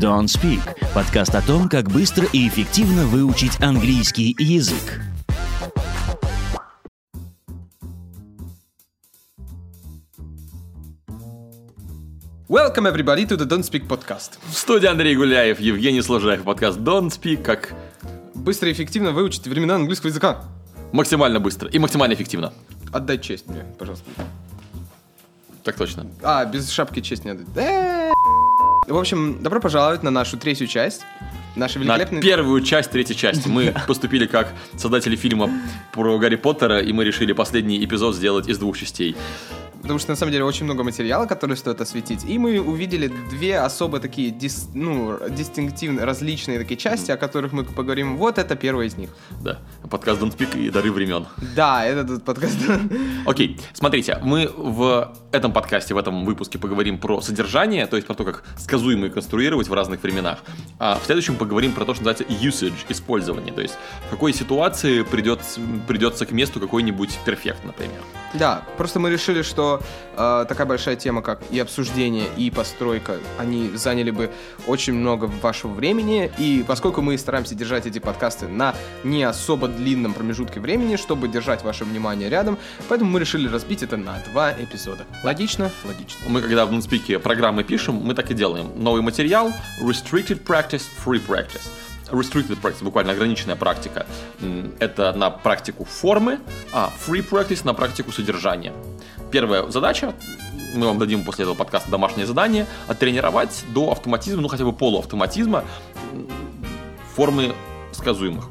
Don't 0.00 0.24
Speak– 0.24 0.62
подкаст 0.94 1.34
о 1.34 1.42
том, 1.42 1.68
как 1.68 1.90
быстро 1.90 2.26
и 2.32 2.48
эффективно 2.48 3.04
выучить 3.04 3.60
английский 3.60 4.34
язык. 4.38 4.98
Welcome 12.48 12.90
everybody 12.90 13.26
to 13.26 13.36
the 13.36 13.46
Don't 13.46 13.60
Speak 13.60 13.86
podcast. 13.86 14.38
В 14.48 14.56
студии 14.56 14.86
Андрей 14.86 15.14
Гуляев, 15.14 15.60
Евгений 15.60 16.00
Сложаев, 16.00 16.44
подкаст 16.44 16.78
Don't 16.78 17.10
Speak, 17.10 17.42
как 17.42 17.74
Быстро 18.34 18.70
и 18.70 18.72
эффективно 18.72 19.12
выучить 19.12 19.46
времена 19.46 19.74
английского 19.74 20.08
языка. 20.08 20.44
максимально 20.92 21.40
быстро 21.40 21.68
и 21.68 21.78
максимально 21.78 22.14
эффективно. 22.14 22.54
Отдай 22.90 23.18
честь 23.18 23.48
мне, 23.48 23.66
пожалуйста. 23.78 24.08
Так 25.62 25.76
точно. 25.76 26.06
А, 26.22 26.46
без 26.46 26.70
шапки 26.70 27.00
честь 27.00 27.26
не 27.26 27.32
отдать. 27.32 28.14
В 28.90 28.98
общем, 28.98 29.40
добро 29.40 29.60
пожаловать 29.60 30.02
на 30.02 30.10
нашу 30.10 30.36
третью 30.36 30.66
часть. 30.66 31.02
Наша 31.54 31.78
На 31.78 31.84
великолепная... 31.84 32.20
первую 32.20 32.60
часть 32.62 32.90
третьей 32.90 33.16
части 33.16 33.46
мы 33.46 33.72
поступили 33.86 34.26
как 34.26 34.52
создатели 34.76 35.14
фильма 35.14 35.48
про 35.92 36.18
Гарри 36.18 36.34
Поттера, 36.34 36.80
и 36.80 36.92
мы 36.92 37.04
решили 37.04 37.32
последний 37.32 37.84
эпизод 37.84 38.16
сделать 38.16 38.48
из 38.48 38.58
двух 38.58 38.76
частей. 38.76 39.16
Потому 39.82 39.98
что, 39.98 40.10
на 40.10 40.16
самом 40.16 40.32
деле, 40.32 40.44
очень 40.44 40.64
много 40.64 40.84
материала, 40.84 41.26
который 41.26 41.56
стоит 41.56 41.80
осветить. 41.80 42.24
И 42.24 42.38
мы 42.38 42.60
увидели 42.60 43.12
две 43.30 43.58
особо 43.58 43.98
такие, 43.98 44.30
дис- 44.30 44.68
ну, 44.74 45.18
дистинктивные, 45.28 46.04
различные 46.04 46.58
такие 46.58 46.76
части, 46.76 47.10
о 47.10 47.16
которых 47.16 47.52
мы 47.52 47.64
поговорим. 47.64 48.16
Вот 48.16 48.38
это 48.38 48.56
первая 48.56 48.86
из 48.86 48.96
них. 48.96 49.10
Да, 49.42 49.58
подкаст 49.90 50.20
Don't 50.20 50.36
Speak 50.36 50.58
и 50.58 50.70
Дары 50.70 50.92
времен. 50.92 51.26
Да, 51.56 51.84
это 51.84 52.04
тут 52.06 52.24
подкаст. 52.24 52.56
Окей, 53.26 53.58
смотрите, 53.72 54.18
мы 54.22 54.50
в 54.56 55.12
этом 55.32 55.52
подкасте, 55.52 55.94
в 55.94 55.98
этом 55.98 56.24
выпуске 56.24 56.58
поговорим 56.58 56.98
про 56.98 57.20
содержание, 57.20 57.86
то 57.86 57.96
есть 57.96 58.06
про 58.06 58.14
то, 58.14 58.24
как 58.24 58.44
сказуемые 58.58 59.10
конструировать 59.10 59.68
в 59.68 59.72
разных 59.72 60.02
временах. 60.02 60.38
А 60.78 60.98
в 61.02 61.06
следующем 61.06 61.36
поговорим 61.36 61.72
про 61.72 61.84
то, 61.84 61.94
что 61.94 62.04
называется 62.04 62.24
usage, 62.24 62.84
использование, 62.88 63.52
то 63.52 63.62
есть 63.62 63.78
в 64.06 64.10
какой 64.10 64.32
ситуации 64.32 65.02
придется, 65.02 65.60
придется 65.86 66.26
к 66.26 66.32
месту 66.32 66.60
какой-нибудь 66.60 67.18
перфект, 67.24 67.64
например. 67.64 68.00
Да, 68.34 68.62
просто 68.76 69.00
мы 69.00 69.10
решили, 69.10 69.42
что 69.42 69.69
э, 70.16 70.46
такая 70.48 70.66
большая 70.66 70.96
тема, 70.96 71.22
как 71.22 71.40
и 71.50 71.58
обсуждение, 71.58 72.26
и 72.36 72.50
постройка, 72.50 73.18
они 73.38 73.70
заняли 73.74 74.10
бы 74.10 74.30
очень 74.66 74.94
много 74.94 75.26
вашего 75.26 75.72
времени. 75.72 76.30
И 76.38 76.64
поскольку 76.66 77.02
мы 77.02 77.16
стараемся 77.18 77.54
держать 77.54 77.86
эти 77.86 77.98
подкасты 77.98 78.48
на 78.48 78.74
не 79.04 79.22
особо 79.22 79.68
длинном 79.68 80.14
промежутке 80.14 80.60
времени, 80.60 80.96
чтобы 80.96 81.28
держать 81.28 81.62
ваше 81.62 81.84
внимание 81.84 82.28
рядом, 82.28 82.58
поэтому 82.88 83.10
мы 83.10 83.20
решили 83.20 83.48
разбить 83.48 83.82
это 83.82 83.96
на 83.96 84.18
два 84.32 84.52
эпизода. 84.52 85.04
Логично? 85.22 85.70
Логично. 85.84 86.18
Мы 86.28 86.40
когда 86.42 86.66
в 86.66 86.72
NoonSpeak 86.72 87.18
программы 87.20 87.62
пишем, 87.62 87.94
мы 87.94 88.14
так 88.14 88.30
и 88.30 88.34
делаем. 88.34 88.72
Новый 88.76 89.02
материал, 89.02 89.52
restricted 89.80 90.42
practice, 90.44 90.82
free 91.04 91.24
practice. 91.24 91.68
Restricted 92.10 92.60
practice, 92.60 92.82
буквально 92.82 93.12
ограниченная 93.12 93.54
практика. 93.56 94.04
Это 94.80 95.12
на 95.12 95.30
практику 95.30 95.84
формы, 95.84 96.40
а 96.72 96.92
free 97.06 97.24
practice 97.28 97.60
на 97.64 97.72
практику 97.72 98.10
содержания. 98.10 98.72
Первая 99.30 99.70
задача, 99.70 100.14
мы 100.74 100.86
вам 100.86 100.98
дадим 100.98 101.24
после 101.24 101.44
этого 101.44 101.54
подкаста 101.54 101.90
домашнее 101.90 102.26
задание, 102.26 102.66
оттренировать 102.88 103.64
до 103.72 103.92
автоматизма, 103.92 104.42
ну 104.42 104.48
хотя 104.48 104.64
бы 104.64 104.72
полуавтоматизма 104.72 105.64
формы 107.14 107.54
сказуемых. 107.92 108.48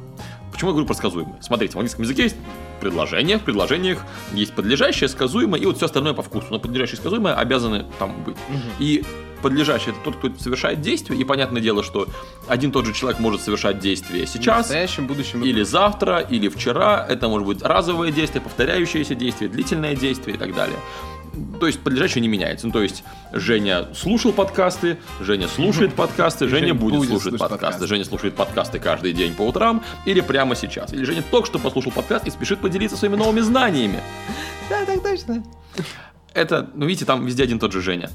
Почему 0.50 0.70
я 0.70 0.72
говорю 0.72 0.86
про 0.86 0.94
сказуемые? 0.94 1.36
Смотрите, 1.42 1.74
в 1.74 1.76
английском 1.76 2.04
языке 2.04 2.22
есть 2.24 2.36
предложения, 2.80 3.38
в 3.38 3.42
предложениях 3.42 4.04
есть 4.32 4.54
подлежащее, 4.54 5.08
сказуемое 5.08 5.60
и 5.60 5.66
вот 5.66 5.76
все 5.76 5.86
остальное 5.86 6.14
по 6.14 6.22
вкусу. 6.22 6.46
Но 6.50 6.58
подлежащее 6.58 6.96
и 6.96 7.00
сказуемое 7.00 7.34
обязаны 7.34 7.86
там 7.98 8.24
быть. 8.24 8.36
И 8.78 9.04
подлежащий 9.40 9.90
это 9.90 9.98
тот, 10.04 10.16
кто 10.16 10.30
совершает 10.38 10.80
действие, 10.80 11.20
и 11.20 11.24
понятное 11.24 11.60
дело, 11.62 11.82
что 11.82 12.06
один 12.48 12.72
тот 12.72 12.86
же 12.86 12.92
человек 12.92 13.20
может 13.20 13.40
совершать 13.42 13.78
действие 13.78 14.26
В 14.26 14.28
сейчас, 14.28 14.58
настоящем, 14.58 15.06
будущем. 15.06 15.42
или 15.42 15.62
завтра, 15.62 16.18
или 16.18 16.48
вчера. 16.48 17.06
Это 17.08 17.28
может 17.28 17.46
быть 17.46 17.62
разовое 17.62 18.12
действие, 18.12 18.42
повторяющееся 18.42 19.14
действие, 19.14 19.50
длительное 19.50 19.94
действие 19.96 20.36
и 20.36 20.38
так 20.38 20.54
далее. 20.54 20.76
То 21.60 21.66
есть 21.68 21.78
подлежащее 21.80 22.22
не 22.22 22.28
меняется. 22.28 22.66
Ну, 22.66 22.72
то 22.72 22.82
есть 22.82 23.04
Женя 23.32 23.86
слушал 23.94 24.32
подкасты, 24.32 24.98
Женя 25.20 25.46
слушает 25.46 25.94
подкасты, 25.94 26.48
Женя 26.48 26.60
Женя 26.68 26.74
будет, 26.74 26.94
будет 26.96 27.08
слушать 27.08 27.22
слушать 27.22 27.38
подкасты. 27.38 27.60
подкасты. 27.64 27.86
Женя 27.86 28.04
слушает 28.04 28.34
подкасты 28.34 28.78
каждый 28.80 29.12
день 29.12 29.34
по 29.34 29.42
утрам 29.42 29.82
или 30.06 30.20
прямо 30.22 30.56
сейчас. 30.56 30.92
Или 30.92 31.04
Женя 31.04 31.22
только 31.30 31.46
что 31.46 31.58
послушал 31.60 31.92
подкаст 31.92 32.26
и 32.26 32.30
спешит 32.30 32.58
поделиться 32.60 32.96
своими 32.96 33.14
новыми 33.14 33.40
знаниями. 33.40 34.00
Да, 34.68 34.84
так 34.84 35.02
точно. 35.02 35.44
Это, 36.40 36.70
ну 36.74 36.86
видите, 36.86 37.04
там 37.04 37.26
везде 37.26 37.42
один 37.42 37.58
тот 37.58 37.72
же 37.72 37.82
Женя. 37.82 38.08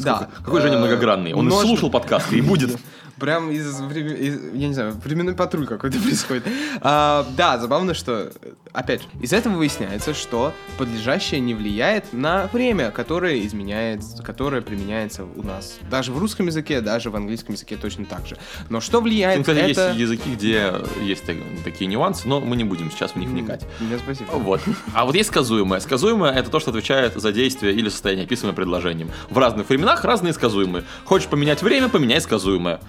Да. 0.00 0.28
Какой 0.44 0.60
Женя 0.60 0.76
Э, 0.76 0.78
многогранный. 0.80 1.32
Он 1.32 1.46
и 1.48 1.50
слушал 1.50 1.90
подкасты 1.90 2.38
и 2.38 2.40
будет. 2.40 2.76
Прям 3.18 3.50
из, 3.50 3.80
времен- 3.80 4.16
из- 4.16 4.54
я 4.54 4.68
не 4.68 4.74
знаю, 4.74 4.92
временной 5.04 5.34
патруль 5.34 5.66
какой-то 5.66 5.98
происходит. 6.02 6.44
А, 6.80 7.26
да, 7.36 7.58
забавно, 7.58 7.94
что, 7.94 8.30
опять 8.72 9.02
же, 9.02 9.08
из 9.20 9.32
этого 9.32 9.54
выясняется, 9.54 10.14
что 10.14 10.52
подлежащее 10.78 11.40
не 11.40 11.54
влияет 11.54 12.12
на 12.12 12.48
время, 12.52 12.90
которое 12.90 13.44
изменяется, 13.46 14.22
которое 14.22 14.62
применяется 14.62 15.24
у 15.24 15.42
нас. 15.42 15.78
Даже 15.90 16.12
в 16.12 16.18
русском 16.18 16.46
языке, 16.46 16.80
даже 16.80 17.10
в 17.10 17.16
английском 17.16 17.54
языке 17.54 17.76
точно 17.76 18.04
так 18.04 18.26
же. 18.26 18.36
Но 18.68 18.80
что 18.80 19.00
влияет 19.00 19.38
Ну, 19.38 19.42
кстати, 19.44 19.70
это... 19.72 19.88
есть 19.88 19.98
языки, 20.00 20.30
где 20.34 20.74
есть 21.02 21.24
так- 21.24 21.36
такие 21.64 21.86
нюансы, 21.86 22.28
но 22.28 22.40
мы 22.40 22.56
не 22.56 22.64
будем 22.64 22.90
сейчас 22.90 23.12
в 23.12 23.16
них 23.16 23.28
вникать. 23.28 23.66
Нет, 23.80 24.00
спасибо. 24.02 24.30
Вот. 24.32 24.60
А 24.94 25.04
вот 25.04 25.14
есть 25.14 25.28
сказуемое. 25.28 25.80
Сказуемое 25.80 26.32
это 26.32 26.50
то, 26.50 26.60
что 26.60 26.70
отвечает 26.70 27.14
за 27.14 27.32
действие 27.32 27.74
или 27.74 27.88
состояние, 27.88 28.26
описываемое 28.26 28.54
предложением. 28.54 29.10
В 29.30 29.38
разных 29.38 29.68
временах 29.68 30.04
разные 30.04 30.32
сказуемые. 30.32 30.84
Хочешь 31.04 31.28
поменять 31.28 31.62
время, 31.62 31.88
поменяй 31.88 32.20
сказуемое. 32.20 32.80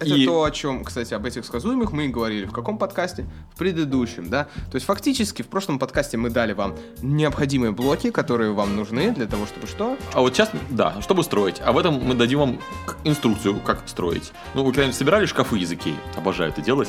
Это 0.00 0.14
И- 0.14 0.24
то, 0.24 0.44
о 0.44 0.50
чем, 0.50 0.82
кстати, 0.82 1.12
об 1.12 1.26
этих 1.26 1.44
сказуемых 1.44 1.92
мы 1.92 2.06
и 2.06 2.08
говорили. 2.08 2.46
В 2.46 2.52
каком 2.52 2.78
подкасте? 2.78 3.26
В 3.54 3.58
предыдущем, 3.58 4.30
да? 4.30 4.44
То 4.70 4.76
есть 4.76 4.86
фактически 4.86 5.42
в 5.42 5.46
прошлом 5.48 5.78
подкасте 5.78 6.16
мы 6.16 6.30
дали 6.30 6.54
вам 6.54 6.74
необходимые 7.02 7.72
блоки, 7.72 8.10
которые 8.10 8.52
вам 8.52 8.76
нужны 8.76 9.12
для 9.12 9.26
того, 9.26 9.44
чтобы 9.44 9.66
что? 9.66 9.98
А 10.14 10.22
вот 10.22 10.34
сейчас, 10.34 10.50
да, 10.70 10.94
чтобы 11.02 11.22
строить. 11.22 11.60
А 11.62 11.72
в 11.72 11.78
этом 11.78 12.02
мы 12.02 12.14
дадим 12.14 12.38
вам 12.38 12.60
инструкцию, 13.04 13.60
как 13.60 13.82
строить. 13.86 14.32
Ну, 14.54 14.64
вы 14.64 14.70
когда-нибудь 14.72 14.96
собирали 14.96 15.26
шкафы 15.26 15.58
из 15.58 15.70
Икеи? 15.70 15.96
Обожаю 16.16 16.50
это 16.50 16.62
делать. 16.62 16.88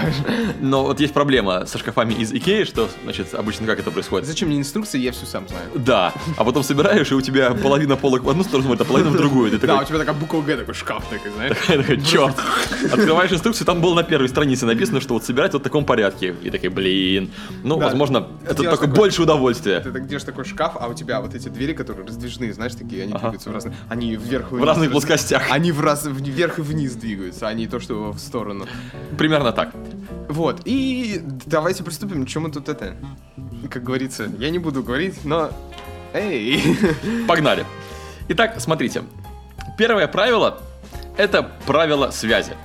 Но 0.60 0.84
вот 0.84 1.00
есть 1.00 1.12
проблема 1.12 1.66
со 1.66 1.78
шкафами 1.78 2.14
из 2.14 2.32
Икеи, 2.32 2.62
что, 2.62 2.88
значит, 3.02 3.34
обычно 3.34 3.66
как 3.66 3.80
это 3.80 3.90
происходит? 3.90 4.28
Зачем 4.28 4.48
мне 4.48 4.58
инструкции, 4.58 5.00
я 5.00 5.10
все 5.10 5.26
сам 5.26 5.48
знаю. 5.48 5.68
Да, 5.74 6.12
а 6.36 6.44
потом 6.44 6.62
собираешь, 6.62 7.10
и 7.10 7.14
у 7.14 7.20
тебя 7.20 7.50
половина 7.50 7.96
полок 7.96 8.22
в 8.22 8.30
одну 8.30 8.44
сторону, 8.44 8.74
а 8.78 8.84
половина 8.84 9.10
в 9.10 9.16
другую. 9.16 9.50
Да, 9.58 9.80
у 9.80 9.84
тебя 9.84 9.98
такая 9.98 10.14
буква 10.14 10.40
Г, 10.40 10.56
такой 10.56 10.74
шкаф 10.74 11.04
такой, 11.08 11.32
знаешь? 11.32 11.56
Черт. 12.06 12.43
Открываешь 12.92 13.32
инструкцию, 13.32 13.66
там 13.66 13.80
было 13.80 13.94
на 13.94 14.02
первой 14.02 14.28
странице 14.28 14.66
написано, 14.66 15.00
что 15.00 15.14
вот 15.14 15.24
собирать 15.24 15.52
вот 15.52 15.60
в 15.62 15.64
таком 15.64 15.84
порядке. 15.84 16.34
И 16.42 16.50
такой, 16.50 16.68
блин. 16.68 17.30
Ну, 17.62 17.78
Да. 17.78 17.86
возможно, 17.86 18.28
это 18.44 18.54
Делаешь 18.56 18.70
только 18.78 18.86
такой- 18.86 18.96
больше 18.96 19.22
удовольствия. 19.22 19.80
Ты 19.80 19.90
так 19.92 20.06
держишь 20.06 20.24
такой 20.26 20.44
шкаф, 20.44 20.76
а 20.78 20.88
у 20.88 20.94
тебя 20.94 21.20
вот 21.20 21.34
эти 21.34 21.48
двери, 21.48 21.72
которые 21.72 22.06
раздвижные, 22.06 22.52
знаешь, 22.52 22.74
такие, 22.74 23.04
они 23.04 23.12
двигаются 23.12 23.50
в 23.50 23.52
разные... 23.52 23.74
Они 23.88 24.16
вверх 24.16 24.46
и 24.52 24.54
В 24.54 24.58
вниз. 24.58 24.66
разных 24.66 24.90
плоскостях. 24.90 25.42
Они 25.50 25.72
в 25.72 25.80
раз... 25.80 26.04
вверх 26.06 26.58
и 26.58 26.62
вниз 26.62 26.94
двигаются, 26.94 27.48
а 27.48 27.54
не 27.54 27.66
то, 27.66 27.80
что 27.80 28.12
в 28.12 28.18
сторону. 28.18 28.66
Примерно 29.18 29.52
так. 29.52 29.72
Вот, 30.28 30.60
и 30.64 31.20
давайте 31.46 31.82
приступим, 31.84 32.26
чем 32.26 32.42
мы 32.44 32.50
тут 32.50 32.68
это... 32.68 32.94
Как 33.70 33.82
говорится, 33.82 34.28
я 34.38 34.50
не 34.50 34.58
буду 34.58 34.82
говорить, 34.82 35.24
но... 35.24 35.50
Эй! 36.12 36.62
Погнали. 37.26 37.64
Итак, 38.28 38.56
смотрите. 38.58 39.02
Первое 39.78 40.06
правило– 40.06 40.58
это 41.16 41.50
правило 41.66 42.10
связи. 42.10 42.56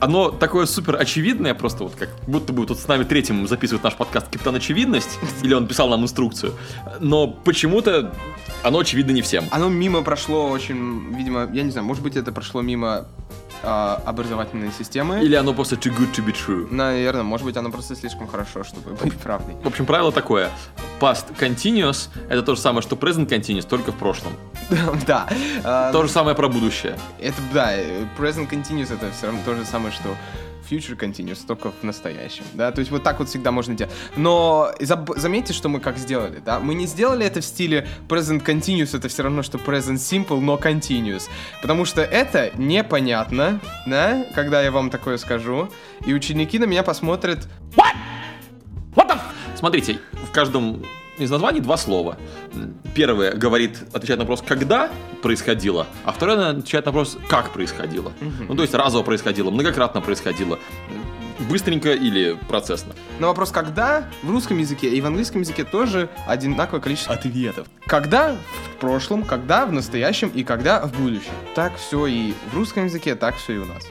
Оно 0.00 0.30
такое 0.30 0.66
супер 0.66 0.96
очевидное, 0.96 1.54
просто 1.54 1.84
вот 1.84 1.94
как 1.94 2.10
будто 2.26 2.52
бы 2.52 2.66
тут 2.66 2.78
с 2.78 2.86
нами 2.86 3.04
третьим 3.04 3.48
записывает 3.48 3.82
наш 3.82 3.94
подкаст 3.94 4.26
Капитан 4.26 4.54
Очевидность, 4.54 5.18
или 5.42 5.54
он 5.54 5.66
писал 5.66 5.88
нам 5.88 6.02
инструкцию. 6.02 6.52
Но 7.00 7.28
почему-то 7.28 8.12
оно 8.62 8.80
очевидно 8.80 9.12
не 9.12 9.22
всем. 9.22 9.46
Оно 9.50 9.68
мимо 9.68 10.02
прошло 10.02 10.50
очень, 10.50 11.14
видимо, 11.14 11.48
я 11.52 11.62
не 11.62 11.70
знаю, 11.70 11.86
может 11.86 12.02
быть, 12.02 12.16
это 12.16 12.30
прошло 12.30 12.60
мимо 12.60 13.06
а, 13.62 14.02
образовательной 14.06 14.72
системы. 14.72 15.22
Или 15.22 15.34
оно 15.34 15.54
просто 15.54 15.76
too 15.76 15.96
good 15.96 16.14
to 16.14 16.24
be 16.24 16.34
true. 16.34 16.68
Наверное, 16.70 17.22
может 17.22 17.46
быть, 17.46 17.56
оно 17.56 17.70
просто 17.70 17.96
слишком 17.96 18.28
хорошо, 18.28 18.64
чтобы 18.64 18.92
быть 18.92 19.14
правдой. 19.18 19.56
В 19.62 19.66
общем, 19.66 19.86
правило 19.86 20.12
такое. 20.12 20.50
Past 21.00 21.26
continuous– 21.38 22.08
это 22.28 22.42
то 22.42 22.54
же 22.54 22.60
самое, 22.60 22.82
что 22.82 22.96
present 22.96 23.28
continuous, 23.28 23.66
только 23.66 23.92
в 23.92 23.96
прошлом. 23.96 24.32
Да. 25.06 25.28
То 25.92 26.02
же 26.02 26.08
самое 26.08 26.36
про 26.36 26.48
будущее. 26.48 26.98
Это, 27.20 27.36
да, 27.52 27.72
э, 27.74 28.04
present 28.18 28.50
continuous 28.50 28.92
это 28.92 29.10
все 29.12 29.26
равно 29.26 29.40
то 29.44 29.54
же 29.54 29.64
самое, 29.64 29.92
что 29.92 30.14
future 30.70 30.98
continuous, 30.98 31.46
только 31.46 31.70
в 31.70 31.82
настоящем, 31.82 32.44
да, 32.54 32.72
то 32.72 32.80
есть 32.80 32.90
вот 32.90 33.02
так 33.02 33.18
вот 33.18 33.28
всегда 33.28 33.50
можно 33.52 33.74
делать. 33.74 33.92
Но 34.16 34.72
заметьте, 35.16 35.52
что 35.52 35.68
мы 35.68 35.80
как 35.80 35.98
сделали, 35.98 36.40
да, 36.44 36.58
мы 36.60 36.74
не 36.74 36.86
сделали 36.86 37.26
это 37.26 37.40
в 37.40 37.44
стиле 37.44 37.86
present 38.08 38.44
continuous, 38.44 38.96
это 38.96 39.08
все 39.08 39.22
равно, 39.22 39.42
что 39.42 39.58
present 39.58 39.96
simple, 39.96 40.40
но 40.40 40.56
continuous, 40.56 41.24
потому 41.62 41.84
что 41.84 42.02
это 42.02 42.50
непонятно, 42.56 43.60
да, 43.86 44.24
когда 44.34 44.62
я 44.62 44.70
вам 44.70 44.90
такое 44.90 45.16
скажу, 45.16 45.68
и 46.06 46.14
ученики 46.14 46.58
на 46.58 46.64
меня 46.64 46.82
посмотрят, 46.82 47.48
Смотрите, 49.58 49.98
в 50.12 50.30
каждом 50.30 50.84
из 51.18 51.30
названий 51.30 51.60
два 51.60 51.76
слова. 51.76 52.16
Первое 52.94 53.34
говорит, 53.34 53.78
отвечает 53.92 54.18
на 54.18 54.24
вопрос, 54.24 54.42
когда 54.46 54.90
происходило, 55.22 55.86
а 56.04 56.12
второе 56.12 56.50
отвечает 56.50 56.86
на 56.86 56.92
вопрос, 56.92 57.18
как 57.28 57.50
происходило. 57.50 58.12
Ну, 58.48 58.54
то 58.54 58.62
есть 58.62 58.74
разово 58.74 59.02
происходило, 59.02 59.50
многократно 59.50 60.00
происходило, 60.00 60.58
быстренько 61.48 61.92
или 61.92 62.38
процессно. 62.48 62.94
На 63.18 63.28
вопрос 63.28 63.50
«когда» 63.50 64.08
в 64.22 64.30
русском 64.30 64.58
языке 64.58 64.88
и 64.88 65.00
в 65.00 65.06
английском 65.06 65.40
языке 65.40 65.64
тоже 65.64 66.08
одинаковое 66.26 66.80
количество 66.80 67.14
ответов. 67.14 67.66
Когда 67.86 68.36
в 68.74 68.80
прошлом, 68.80 69.22
когда 69.22 69.66
в 69.66 69.72
настоящем 69.72 70.28
и 70.28 70.44
когда 70.44 70.80
в 70.86 70.92
будущем. 70.92 71.32
Так 71.54 71.76
все 71.76 72.06
и 72.06 72.34
в 72.52 72.56
русском 72.56 72.84
языке, 72.84 73.14
так 73.14 73.36
все 73.36 73.54
и 73.54 73.58
у 73.58 73.64
нас. 73.64 73.84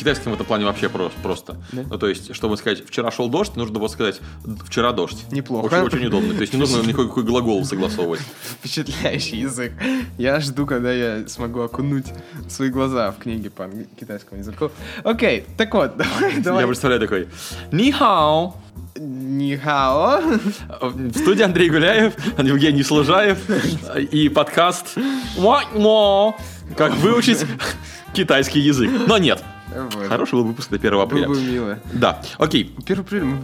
В 0.00 0.02
китайском 0.02 0.32
в 0.32 0.34
этом 0.34 0.46
плане 0.46 0.64
вообще 0.64 0.88
про- 0.88 1.10
просто. 1.22 1.58
Да? 1.72 1.82
Ну, 1.90 1.98
то 1.98 2.08
есть, 2.08 2.34
чтобы 2.34 2.56
сказать, 2.56 2.82
вчера 2.86 3.10
шел 3.10 3.28
дождь, 3.28 3.54
нужно 3.54 3.78
было 3.78 3.88
сказать, 3.88 4.18
вчера 4.66 4.92
дождь. 4.92 5.26
Неплохо. 5.30 5.66
Очень, 5.74 5.98
очень 5.98 6.06
удобно. 6.06 6.32
То 6.32 6.40
есть, 6.40 6.54
не 6.54 6.58
нужно 6.58 6.80
никакой 6.80 7.22
глагол 7.22 7.62
согласовывать. 7.66 8.20
Впечатляющий 8.60 9.40
язык. 9.40 9.72
Я 10.16 10.40
жду, 10.40 10.64
когда 10.64 10.90
я 10.90 11.28
смогу 11.28 11.60
окунуть 11.60 12.06
свои 12.48 12.70
глаза 12.70 13.10
в 13.12 13.18
книги 13.18 13.50
по 13.50 13.68
китайскому 14.00 14.40
языку. 14.40 14.70
Окей, 15.04 15.44
так 15.58 15.74
вот, 15.74 15.94
давай, 15.98 16.36
Я 16.36 16.40
давай. 16.40 16.66
представляю 16.66 17.02
такой, 17.02 17.28
Нихао. 17.70 18.54
Нихао. 18.96 20.22
В 20.80 21.18
студии 21.18 21.42
Андрей 21.42 21.68
Гуляев, 21.68 22.14
Евгений 22.38 22.82
Служаев 22.82 23.38
и 24.12 24.30
подкаст 24.30 24.96
«Мо-мо». 25.36 26.36
Как 26.74 26.94
выучить 26.96 27.44
китайский 28.14 28.60
язык. 28.60 28.90
Но 29.06 29.18
нет. 29.18 29.44
Вот. 29.74 30.08
Хороший 30.08 30.32
был 30.34 30.44
выпуск 30.44 30.70
до 30.70 30.76
1 30.76 30.90
Было 30.90 31.02
апреля. 31.04 31.28
бы 31.28 31.40
мило. 31.40 31.78
Да, 31.92 32.20
окей. 32.38 32.74
1 32.84 33.00
апреля 33.00 33.24
мы 33.24 33.38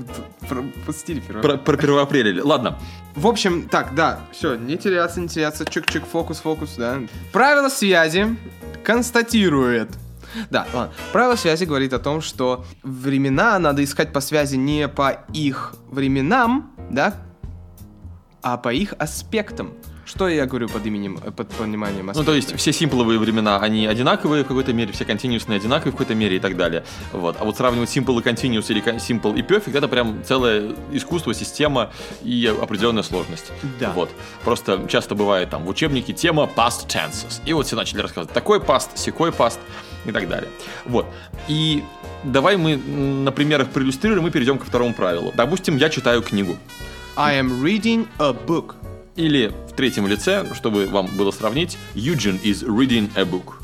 пропустили 0.49 1.23
1 1.27 1.41
Про, 1.41 1.57
про 1.57 1.77
1 1.77 1.99
апреля. 1.99 2.45
Ладно. 2.45 2.79
В 3.15 3.27
общем, 3.27 3.69
так, 3.69 3.95
да, 3.95 4.21
все, 4.33 4.57
не 4.57 4.77
теряться, 4.77 5.21
не 5.21 5.29
теряться, 5.29 5.65
чик-чик, 5.65 6.05
фокус, 6.05 6.39
фокус, 6.41 6.75
да. 6.77 6.99
Правило 7.33 7.69
связи 7.69 8.37
констатирует. 8.85 9.91
Да, 10.51 10.67
ладно. 10.75 10.93
Правило 11.13 11.37
связи 11.37 11.65
говорит 11.65 11.93
о 11.93 11.99
том, 11.99 12.21
что 12.21 12.65
времена 12.83 13.59
надо 13.59 13.83
искать 13.83 14.13
по 14.13 14.21
связи 14.21 14.57
не 14.57 14.89
по 14.89 15.25
их 15.33 15.75
временам, 15.91 16.75
да, 16.91 17.15
а 18.43 18.57
по 18.59 18.73
их 18.73 18.95
аспектам. 18.99 19.73
Что 20.07 20.29
я 20.29 20.47
говорю 20.47 20.69
под 20.69 20.87
именем, 20.87 21.19
э, 21.25 21.33
под 21.33 21.49
пониманием 21.49 22.07
Ну, 22.07 22.11
аспекта? 22.13 22.31
то 22.31 22.37
есть 22.37 22.57
все 22.57 22.73
симпловые 22.73 23.19
времена, 23.19 23.59
они 23.59 23.87
одинаковые 23.89 24.45
в 24.45 24.47
какой-то 24.47 24.73
мере, 24.73 24.93
все 24.93 25.05
континуусные 25.05 25.57
одинаковые 25.57 25.91
в 25.93 25.97
какой-то 25.97 26.15
мере 26.15 26.37
и 26.37 26.39
так 26.39 26.57
далее. 26.57 26.85
Вот. 27.13 27.37
А 27.41 27.45
вот 27.45 27.57
сравнивать 27.57 27.89
simple 27.89 28.21
и 28.21 28.23
continuous 28.25 28.67
или 28.69 28.81
simple 28.99 29.37
и 29.37 29.43
perfect, 29.43 29.77
это 29.77 29.89
прям 29.89 30.23
целое 30.25 30.73
искусство, 30.93 31.35
система 31.35 31.91
и 32.23 32.47
определенная 32.47 33.03
сложность. 33.03 33.51
Да. 33.81 33.91
Вот. 33.91 34.09
Просто 34.45 34.87
часто 34.89 35.17
бывает 35.17 35.51
там 35.51 35.65
в 35.65 35.69
учебнике 35.69 36.13
тема 36.13 36.49
past 36.57 36.87
tenses. 36.87 37.41
И 37.45 37.53
вот 37.53 37.67
все 37.67 37.75
начали 37.75 38.01
рассказывать, 38.01 38.33
такой 38.33 38.61
past, 38.61 38.91
секой 38.95 39.31
past 39.31 39.59
и 40.05 40.13
так 40.13 40.29
далее. 40.29 40.49
Вот. 40.85 41.07
И 41.49 41.83
давай 42.23 42.57
мы 42.57 42.77
на 42.77 43.33
примерах 43.33 43.71
проиллюстрируем 43.71 44.25
и 44.29 44.31
перейдем 44.31 44.59
ко 44.59 44.67
второму 44.67 44.95
правилу. 44.95 45.33
Допустим, 45.37 45.77
я 45.79 45.91
читаю 45.91 46.23
книгу. 46.23 46.57
I 47.17 47.41
am 47.41 47.61
reading 47.61 48.07
a 48.21 48.33
book. 48.33 48.77
Или 49.17 49.53
в 49.69 49.73
третьем 49.73 50.07
лице, 50.07 50.47
чтобы 50.55 50.87
вам 50.87 51.07
было 51.17 51.31
сравнить, 51.31 51.79
Eugene 51.95 52.41
is 52.43 52.63
reading 52.67 53.11
a 53.17 53.25
book. 53.25 53.55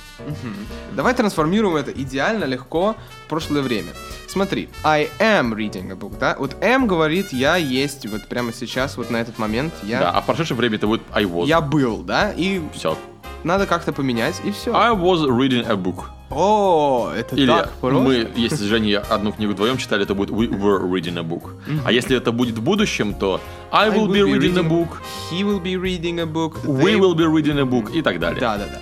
Давай 0.94 1.14
трансформируем 1.14 1.76
это 1.76 1.90
идеально 1.90 2.44
легко 2.44 2.96
в 3.24 3.28
прошлое 3.28 3.60
время. 3.62 3.92
Смотри, 4.28 4.70
I 4.82 5.08
am 5.18 5.52
reading 5.54 5.90
a 5.92 5.94
book, 5.94 6.18
да? 6.18 6.36
Вот 6.38 6.54
am 6.62 6.86
говорит 6.86 7.32
я 7.32 7.56
есть 7.56 8.06
вот 8.06 8.26
прямо 8.28 8.52
сейчас, 8.52 8.96
вот 8.96 9.10
на 9.10 9.18
этот 9.18 9.38
момент 9.38 9.74
я, 9.82 10.00
Да, 10.00 10.10
а 10.10 10.22
в 10.22 10.26
прошедшем 10.26 10.56
времени 10.56 10.78
это 10.78 10.86
будет 10.86 11.02
I 11.12 11.24
was. 11.24 11.46
я 11.46 11.60
был, 11.60 11.98
да? 12.02 12.32
И 12.32 12.62
Все. 12.72 12.96
Надо 13.44 13.66
как-то 13.66 13.92
поменять, 13.92 14.40
и 14.44 14.50
все. 14.50 14.74
I 14.74 14.92
was 14.94 15.26
reading 15.28 15.66
a 15.68 15.74
book. 15.74 16.04
О, 16.30 17.12
это 17.14 17.36
Или 17.36 17.48
так 17.48 17.72
просто. 17.80 18.00
мы, 18.00 18.26
если 18.36 18.56
с 18.56 18.60
Женей 18.60 18.96
одну 18.98 19.32
книгу 19.32 19.52
вдвоем 19.52 19.76
читали, 19.76 20.04
это 20.04 20.14
будет 20.14 20.30
We 20.30 20.48
were 20.48 20.80
reading 20.90 21.18
a 21.18 21.22
book. 21.22 21.50
А 21.84 21.92
если 21.92 22.16
это 22.16 22.32
будет 22.32 22.56
в 22.56 22.62
будущем, 22.62 23.12
то 23.14 23.40
I 23.70 23.90
will 23.90 24.06
be 24.08 24.22
reading 24.22 24.58
a 24.58 24.62
book, 24.62 24.88
He 25.30 25.42
will 25.42 25.60
be 25.62 25.74
reading 25.74 26.20
a 26.20 26.24
book. 26.26 26.64
we 26.64 26.84
they- 26.84 26.98
will 26.98 27.14
be 27.14 27.26
reading 27.26 27.58
a 27.60 27.64
book 27.64 27.92
и 27.92 28.00
так 28.02 28.18
далее. 28.18 28.40
Да, 28.40 28.56
да, 28.56 28.64
да. 28.66 28.78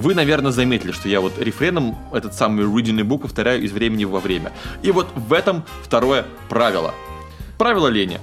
Вы, 0.00 0.14
наверное, 0.14 0.50
заметили, 0.52 0.90
что 0.92 1.08
я 1.08 1.20
вот 1.20 1.32
рефреном 1.38 1.96
этот 2.12 2.34
самый 2.34 2.64
reading 2.64 3.00
a 3.00 3.04
book 3.04 3.22
повторяю 3.22 3.62
из 3.62 3.72
времени 3.72 4.04
во 4.04 4.20
время. 4.20 4.52
И 4.82 4.90
вот 4.92 5.08
в 5.16 5.32
этом 5.32 5.64
второе 5.82 6.26
правило. 6.48 6.94
Правило 7.58 7.88
лени. 7.88 8.20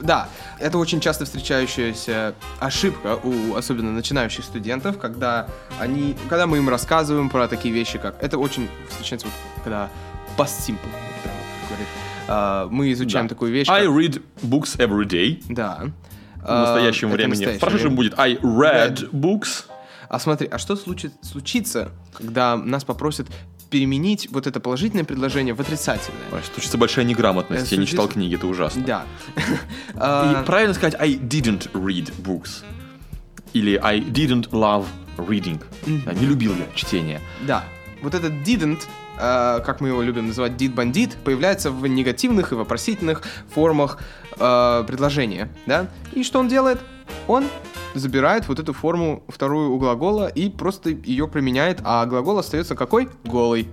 Да, 0.00 0.28
это 0.62 0.78
очень 0.78 1.00
часто 1.00 1.24
встречающаяся 1.24 2.34
ошибка 2.60 3.16
у 3.22 3.54
особенно 3.56 3.92
начинающих 3.92 4.44
студентов, 4.44 4.98
когда 4.98 5.46
они, 5.80 6.16
когда 6.28 6.46
мы 6.46 6.58
им 6.58 6.68
рассказываем 6.68 7.28
про 7.30 7.48
такие 7.48 7.74
вещи, 7.74 7.98
как 7.98 8.22
это 8.22 8.38
очень 8.38 8.68
встречается 8.88 9.26
вот 9.26 9.34
когда 9.64 9.90
past 10.36 10.58
simple, 10.66 10.78
вот 10.84 11.22
прямо 11.22 11.36
как 11.60 11.68
говорит. 11.68 11.88
А, 12.28 12.68
мы 12.70 12.92
изучаем 12.92 13.26
Да. 13.26 13.34
такую 13.34 13.52
вещь. 13.52 13.68
I 13.68 13.86
как- 13.86 13.94
read 13.94 14.22
books 14.42 14.76
every 14.78 15.04
day. 15.06 15.42
Да. 15.48 15.86
В 16.36 16.48
настоящем 16.48 17.08
это 17.08 17.16
времени. 17.16 17.34
В 17.34 17.38
время. 17.84 17.96
будет 17.96 18.18
I 18.18 18.34
read 18.36 19.10
books. 19.12 19.64
А 20.08 20.18
смотри, 20.18 20.46
а 20.48 20.58
что 20.58 20.76
случит, 20.76 21.12
случится, 21.22 21.90
когда 22.12 22.56
нас 22.56 22.84
попросят 22.84 23.28
переменить 23.72 24.28
вот 24.30 24.46
это 24.46 24.60
положительное 24.60 25.04
предложение 25.04 25.54
в 25.54 25.60
отрицательное? 25.60 26.20
Случится 26.52 26.76
большая 26.76 27.06
неграмотность. 27.06 27.72
Я 27.72 27.78
не 27.78 27.86
читал 27.86 28.06
книги, 28.06 28.36
это 28.36 28.46
ужасно. 28.46 28.84
Да. 28.84 29.04
И 29.36 29.40
А, 29.94 30.44
правильно 30.44 30.74
сказать 30.74 30.94
I 31.00 31.14
didn't 31.14 31.72
read 31.72 32.12
books. 32.22 32.62
Или 33.54 33.80
I 33.82 34.00
didn't 34.00 34.50
love 34.50 34.84
reading. 35.16 35.60
Не 35.86 36.26
любил 36.26 36.54
я 36.54 36.66
чтение. 36.74 37.20
Да. 37.46 37.64
Вот 38.02 38.14
этот 38.14 38.32
didn't, 38.32 38.80
э, 39.18 39.60
как 39.64 39.80
мы 39.80 39.88
его 39.88 40.02
любим 40.02 40.26
называть, 40.26 40.52
did 40.52 40.74
бандит, 40.74 41.16
появляется 41.24 41.70
в 41.70 41.86
негативных 41.86 42.52
и 42.52 42.54
вопросительных 42.54 43.22
формах 43.54 43.98
э, 44.38 44.84
предложения, 44.86 45.48
да? 45.66 45.86
И 46.12 46.24
что 46.24 46.40
он 46.40 46.48
делает? 46.48 46.78
Он 47.28 47.44
забирает 47.94 48.48
вот 48.48 48.58
эту 48.58 48.72
форму 48.72 49.22
вторую 49.28 49.72
у 49.72 49.78
глагола 49.78 50.28
и 50.28 50.48
просто 50.48 50.90
ее 50.90 51.28
применяет, 51.28 51.80
а 51.84 52.04
глагол 52.06 52.38
остается 52.38 52.74
какой? 52.74 53.08
Голый. 53.24 53.68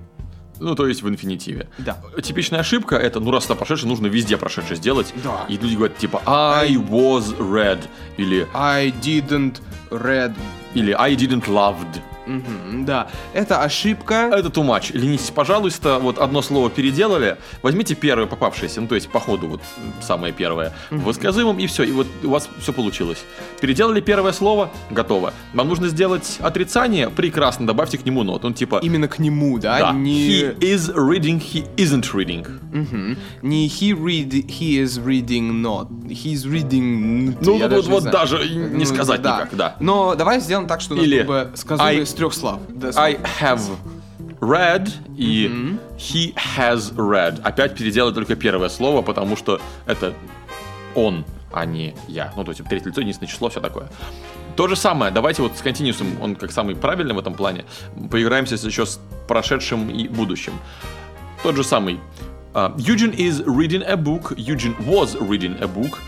Ну, 0.60 0.76
то 0.76 0.88
есть 0.88 1.02
в 1.02 1.10
инфинитиве. 1.10 1.70
Да. 1.78 1.98
Типичная 2.22 2.60
ошибка 2.60 2.98
это, 2.98 3.20
ну, 3.20 3.32
раз 3.32 3.46
это 3.46 3.56
прошедший, 3.56 3.88
нужно 3.88 4.08
везде 4.08 4.38
прошедший 4.38 4.76
сделать. 4.76 5.14
Да. 5.24 5.46
И 5.48 5.58
люди 5.58 5.76
говорят, 5.76 5.98
типа, 5.98 6.22
I 6.26 6.76
was 6.76 7.38
read, 7.38 7.80
или, 8.18 8.46
I 8.54 8.94
didn't 9.02 9.62
read. 9.90 10.36
или 10.74 10.92
I 10.92 11.16
didn't 11.16 11.48
loved. 11.48 12.02
Мгм, 12.30 12.86
да. 12.86 13.08
Это 13.34 13.62
ошибка. 13.64 14.30
Это 14.34 14.50
too 14.50 14.64
much. 14.66 14.92
Ленитесь, 14.96 15.32
пожалуйста, 15.32 15.98
вот 16.00 16.20
одно 16.20 16.42
слово 16.42 16.70
переделали, 16.70 17.38
возьмите 17.64 17.96
первое 17.96 18.28
попавшееся, 18.28 18.82
ну, 18.82 18.88
то 18.88 18.96
есть 18.96 19.10
по 19.10 19.20
ходу 19.20 19.48
вот 19.48 19.62
самое 20.02 20.32
первое, 20.34 20.74
в 20.92 21.04
высказываемом, 21.04 21.58
и 21.60 21.68
все, 21.68 21.84
и 21.84 21.92
вот 21.92 22.08
у 22.24 22.30
вас 22.30 22.48
все 22.62 22.72
получилось. 22.74 23.24
Переделали 23.62 24.02
первое 24.02 24.32
слово, 24.32 24.70
готово. 24.92 25.34
Вам 25.54 25.68
нужно 25.68 25.88
сделать 25.88 26.38
отрицание, 26.40 27.10
прекрасно, 27.10 27.66
добавьте 27.66 27.98
к 27.98 28.06
нему 28.06 28.24
нот. 28.24 28.46
Он 28.46 28.54
типа, 28.54 28.80
Именно 28.84 29.08
к 29.08 29.20
нему, 29.20 29.58
да? 29.60 29.80
да, 29.80 29.92
Не, 29.92 30.30
he 30.30 30.60
is 30.60 30.94
reading, 30.96 31.42
he 31.42 31.66
isn't 31.78 32.14
reading. 32.14 32.46
Мгм. 32.72 33.18
не 33.42 33.68
he 33.68 33.92
read, 33.94 34.30
he 34.48 34.82
is 34.84 35.04
reading 35.04 35.62
not. 35.62 35.88
He's 36.08 36.46
reading. 36.46 37.38
Ну, 37.42 37.58
я 37.58 37.68
вот, 37.68 37.76
даже 37.76 37.90
вот 37.90 38.02
знаю. 38.04 38.18
даже 38.18 38.50
не 38.50 38.80
Ну, 38.80 38.86
сказать 38.86 39.20
никак, 39.20 39.50
да. 39.56 39.76
Но 39.80 40.16
давай 40.16 40.40
сделаем 40.40 40.68
так, 40.68 40.82
что 40.82 40.96
Или 40.96 41.24
было 41.24 41.46
бы 41.46 41.58
сказуемое 41.58 41.98
I- 42.00 42.04
из 42.04 42.14
трех 42.20 42.34
слов. 42.34 42.60
I 42.98 43.18
have 43.40 43.62
read 44.42 44.92
и 45.18 45.78
he 45.98 46.34
has 46.36 46.94
read. 46.96 47.42
Опять 47.44 47.76
переделать 47.76 48.16
только 48.16 48.36
первое 48.36 48.70
слово, 48.70 49.02
потому 49.02 49.38
что 49.38 49.62
это 49.86 50.14
он, 50.96 51.26
а 51.54 51.66
не 51.66 51.96
я. 52.08 52.34
Ну, 52.36 52.44
то 52.44 52.52
есть 52.52 52.64
третье 52.66 52.90
лицо, 52.90 53.02
единственное 53.02 53.32
число, 53.32 53.50
все 53.50 53.62
такое. 53.62 53.90
То 54.56 54.68
же 54.68 54.76
самое, 54.76 55.12
давайте 55.12 55.42
вот 55.42 55.58
с 55.58 55.62
continuous, 55.62 56.04
он 56.22 56.36
как 56.36 56.52
самый 56.52 56.76
правильный 56.76 57.16
в 57.16 57.20
этом 57.20 57.34
плане, 57.34 57.64
поиграемся 58.12 58.56
еще 58.56 58.86
с 58.86 59.00
прошедшим 59.28 59.90
и 59.90 60.08
будущим. 60.10 60.54
Тот 61.44 61.56
же 61.56 61.64
самый. 61.64 62.00
а, 62.54 62.74
Eugene 62.78 63.14
is 63.14 63.42
reading 63.46 63.84
a 63.84 63.96
book, 63.96 64.34
Eugene 64.38 64.76
was 64.86 65.16
reading 65.22 65.56
a 65.62 65.68
book. 65.68 66.00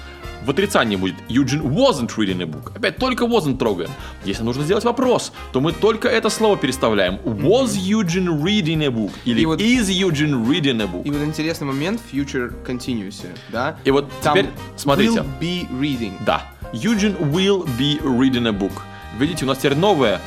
В 0.45 0.49
отрицании 0.49 0.95
будет 0.95 1.15
Eugene 1.29 1.61
wasn't 1.61 2.09
reading 2.17 2.41
a 2.41 2.45
book. 2.45 2.75
Опять 2.75 2.97
только 2.97 3.25
wasn't 3.25 3.57
трогаем. 3.57 3.91
Если 4.25 4.43
нужно 4.43 4.63
сделать 4.63 4.83
вопрос, 4.83 5.31
то 5.53 5.61
мы 5.61 5.71
только 5.71 6.07
это 6.07 6.29
слово 6.29 6.57
переставляем. 6.57 7.15
Was 7.23 7.75
Eugene 7.77 8.41
reading 8.41 8.83
a 8.85 8.89
book? 8.89 9.11
Или 9.25 9.41
И 9.41 9.45
вот- 9.45 9.61
is 9.61 9.89
Eugene 9.89 10.43
reading 10.47 10.81
a 10.81 10.87
book? 10.87 11.03
И 11.03 11.11
вот 11.11 11.21
интересный 11.21 11.67
момент 11.67 12.01
future 12.11 12.53
continuous, 12.65 13.23
да? 13.49 13.77
И 13.83 13.91
вот 13.91 14.09
Там 14.23 14.35
теперь 14.35 14.49
смотрите. 14.77 15.19
will 15.19 15.25
be 15.39 15.67
reading. 15.79 16.13
Да. 16.25 16.43
Eugene 16.73 17.15
will 17.31 17.67
be 17.77 17.99
reading 18.01 18.47
a 18.47 18.51
book. 18.51 18.71
Видите, 19.19 19.45
у 19.45 19.47
нас 19.47 19.57
теперь 19.59 19.75
новое 19.75 20.21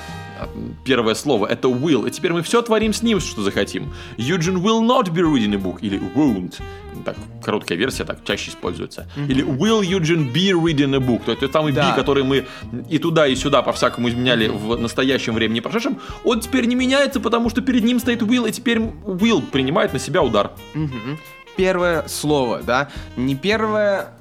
первое 0.85 1.15
слово 1.15 1.47
это 1.47 1.69
will, 1.69 2.07
и 2.07 2.11
теперь 2.11 2.33
мы 2.33 2.43
все 2.43 2.63
творим 2.63 2.93
с 2.93 3.03
ним, 3.03 3.21
что 3.21 3.43
захотим. 3.43 3.93
Eugene 4.17 4.61
will 4.63 4.81
not 4.81 5.13
be 5.13 5.23
reading 5.23 5.55
a 5.55 5.59
book, 5.59 5.79
или 5.81 5.99
won't. 6.15 6.61
Так, 7.05 7.17
короткая 7.45 7.77
версия 7.77 8.05
так 8.05 8.25
чаще 8.25 8.51
используется. 8.51 9.07
Или 9.17 9.45
will 9.45 9.83
Eugene 9.83 10.33
be 10.33 10.53
reading 10.53 10.95
a 10.95 11.01
book? 11.01 11.25
То 11.25 11.33
есть 11.33 11.41
тот 11.41 11.53
самый 11.53 11.73
Да. 11.73 11.91
be, 11.91 11.97
который 11.97 12.23
мы 12.23 12.47
и 12.89 12.99
туда, 12.99 13.27
и 13.27 13.35
сюда 13.37 13.63
по-всякому 13.63 14.09
изменяли 14.09 14.49
в 14.49 14.81
настоящем 14.81 15.35
времени 15.35 15.61
прошедшем, 15.61 15.99
он 16.25 16.41
теперь 16.41 16.67
не 16.67 16.75
меняется, 16.75 17.21
потому 17.21 17.51
что 17.51 17.61
перед 17.61 17.85
ним 17.85 17.99
стоит 17.99 18.23
will, 18.23 18.49
и 18.49 18.53
теперь 18.53 18.79
will 18.79 19.43
принимает 19.43 19.93
на 19.93 19.99
себя 19.99 20.23
удар. 20.23 20.53
Мгм. 20.75 21.19
Первое 21.57 22.09
слово, 22.09 22.63
да, 22.63 22.89
не 23.17 23.37
первое 23.37 24.15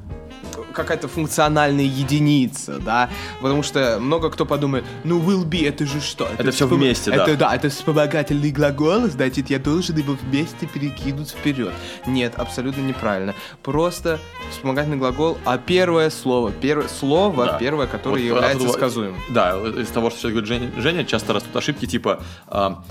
какая-то 0.74 1.08
функциональная 1.08 1.86
единица, 1.86 2.80
да, 2.80 3.10
потому 3.42 3.64
что 3.64 3.98
много 4.00 4.30
кто 4.30 4.46
подумает, 4.46 4.86
ну 5.04 5.20
will 5.20 5.46
be 5.48 5.68
это 5.68 5.86
же 5.86 6.02
что? 6.02 6.28
Это 6.38 6.52
всё 6.52 6.66
вспом- 6.68 6.78
вместе, 6.78 7.12
да. 7.12 7.24
Это 7.24 7.38
да, 7.38 7.56
это 7.56 7.70
вспомогательный 7.70 8.52
глагол, 8.52 9.08
значит 9.08 9.50
я 9.50 9.60
должен 9.60 9.98
его 9.98 10.16
вместе 10.22 10.66
перекинуть 10.68 11.30
вперед. 11.30 11.74
Нет, 12.06 12.34
абсолютно 12.38 12.82
неправильно. 12.82 13.36
Просто 13.62 14.20
вспомогательный 14.52 14.98
глагол, 14.98 15.38
а 15.46 15.58
первое 15.58 16.10
слово, 16.10 16.52
первое 16.52 16.88
слово, 16.88 17.46
Да. 17.46 17.58
первое, 17.58 17.88
которое 17.88 18.22
Вот 18.22 18.36
является 18.36 18.58
оттуда- 18.64 18.74
сказуемым. 18.74 19.22
Да, 19.30 19.58
из 19.58 19.88
того, 19.90 20.10
что 20.10 20.20
сейчас 20.20 20.32
говорит 20.32 20.48
Женя, 20.48 20.72
Женя, 20.78 21.04
часто 21.06 21.34
растут 21.34 21.56
ошибки 21.56 21.86
типа 21.86 22.22
а, 22.48 22.84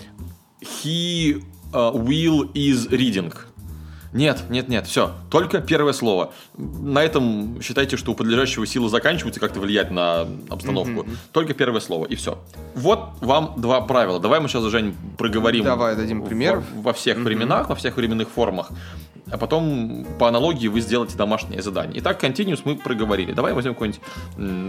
he 0.60 1.42
а, 1.72 1.92
will 1.92 2.52
is 2.54 2.88
reading. 2.90 3.32
Нет, 4.12 4.44
нет, 4.50 4.68
нет, 4.68 4.86
все, 4.86 5.14
только 5.30 5.60
первое 5.60 5.92
слово. 5.92 6.32
На 6.56 7.02
этом 7.02 7.60
считайте, 7.62 7.96
что 7.96 8.12
у 8.12 8.14
подлежащего 8.14 8.66
силы 8.66 8.88
заканчиваются 8.88 9.40
как-то 9.40 9.60
влиять 9.60 9.90
на 9.90 10.26
обстановку. 10.50 11.06
Только 11.32 11.54
первое 11.54 11.80
слово, 11.80 12.06
и 12.06 12.14
все. 12.14 12.38
Вот 12.74 13.10
вам 13.20 13.54
два 13.56 13.80
правила. 13.80 14.20
Давай 14.20 14.40
мы 14.40 14.48
сейчас, 14.48 14.64
Жень, 14.64 14.94
проговорим. 15.16 15.64
Давай 15.64 15.96
дадим 15.96 16.22
пример. 16.22 16.62
Во, 16.74 16.82
во 16.82 16.92
всех 16.92 17.18
временах, 17.18 17.68
во 17.68 17.74
всех 17.74 17.96
временных 17.96 18.28
формах. 18.28 18.70
А 19.30 19.38
потом, 19.38 20.06
по 20.18 20.28
аналогии, 20.28 20.68
вы 20.68 20.80
сделаете 20.80 21.16
домашнее 21.16 21.62
задание. 21.62 22.00
Итак, 22.00 22.22
Continuous 22.22 22.60
мы 22.64 22.76
проговорили. 22.76 23.32
Давай 23.32 23.54
возьмем 23.54 23.74
какой-нибудь 23.74 24.00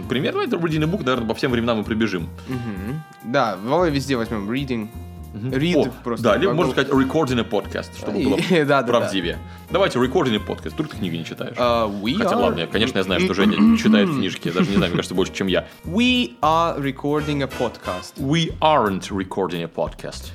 пример. 0.08 0.32
Давай 0.32 0.46
reading 0.46 0.84
a 0.84 0.86
book, 0.86 1.04
наверное, 1.04 1.28
по 1.28 1.34
всем 1.34 1.50
временам 1.50 1.78
мы 1.78 1.84
пробежим. 1.84 2.28
Мгм. 2.48 3.02
Да, 3.24 3.56
давай 3.56 3.90
везде 3.90 4.16
возьмем 4.16 4.50
reading. 4.50 4.88
Read 5.34 5.88
О, 5.88 5.92
просто. 6.04 6.22
Да, 6.24 6.36
либо 6.36 6.52
глагол. 6.54 6.72
можно 6.72 6.72
сказать 6.84 6.92
recording 6.92 7.40
a 7.40 7.44
podcast, 7.44 7.96
чтобы 7.96 8.22
было 8.22 8.36
да, 8.50 8.64
да, 8.64 8.82
да. 8.82 8.88
правдивее. 8.88 9.38
Давайте 9.70 9.98
recording 9.98 10.36
a 10.36 10.38
podcast. 10.38 10.70
Вдруг 10.74 10.90
ты 10.90 10.96
книги 10.98 11.16
не 11.16 11.24
читаешь. 11.24 11.56
We 11.56 12.14
Хотя, 12.16 12.36
are- 12.36 12.40
ладно, 12.40 12.66
конечно, 12.68 12.98
я 12.98 13.04
знаю, 13.04 13.20
что 13.20 13.34
Женя 13.34 13.76
читает 13.78 14.08
книжки. 14.10 14.48
Я 14.48 14.54
даже 14.54 14.70
не 14.70 14.76
знаю, 14.76 14.90
мне 14.92 14.96
кажется, 14.98 15.14
больше, 15.14 15.32
чем 15.32 15.48
я. 15.48 15.66
We 15.84 16.38
are 16.40 16.78
recording 16.80 17.42
a 17.42 17.48
podcast. 17.48 18.14
We 18.16 18.56
aren't 18.60 19.10
recording 19.10 19.64
a 19.64 19.68
podcast. 19.68 20.30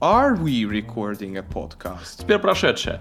Are 0.00 0.36
we 0.36 0.64
recording 0.64 1.36
a 1.36 1.42
podcast? 1.42 2.18
Теперь 2.20 2.38
прошедшее. 2.38 3.00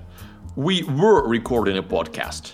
We 0.56 0.84
were 0.88 1.25
recording 1.28 1.78
a 1.78 1.84
podcast. 1.84 2.54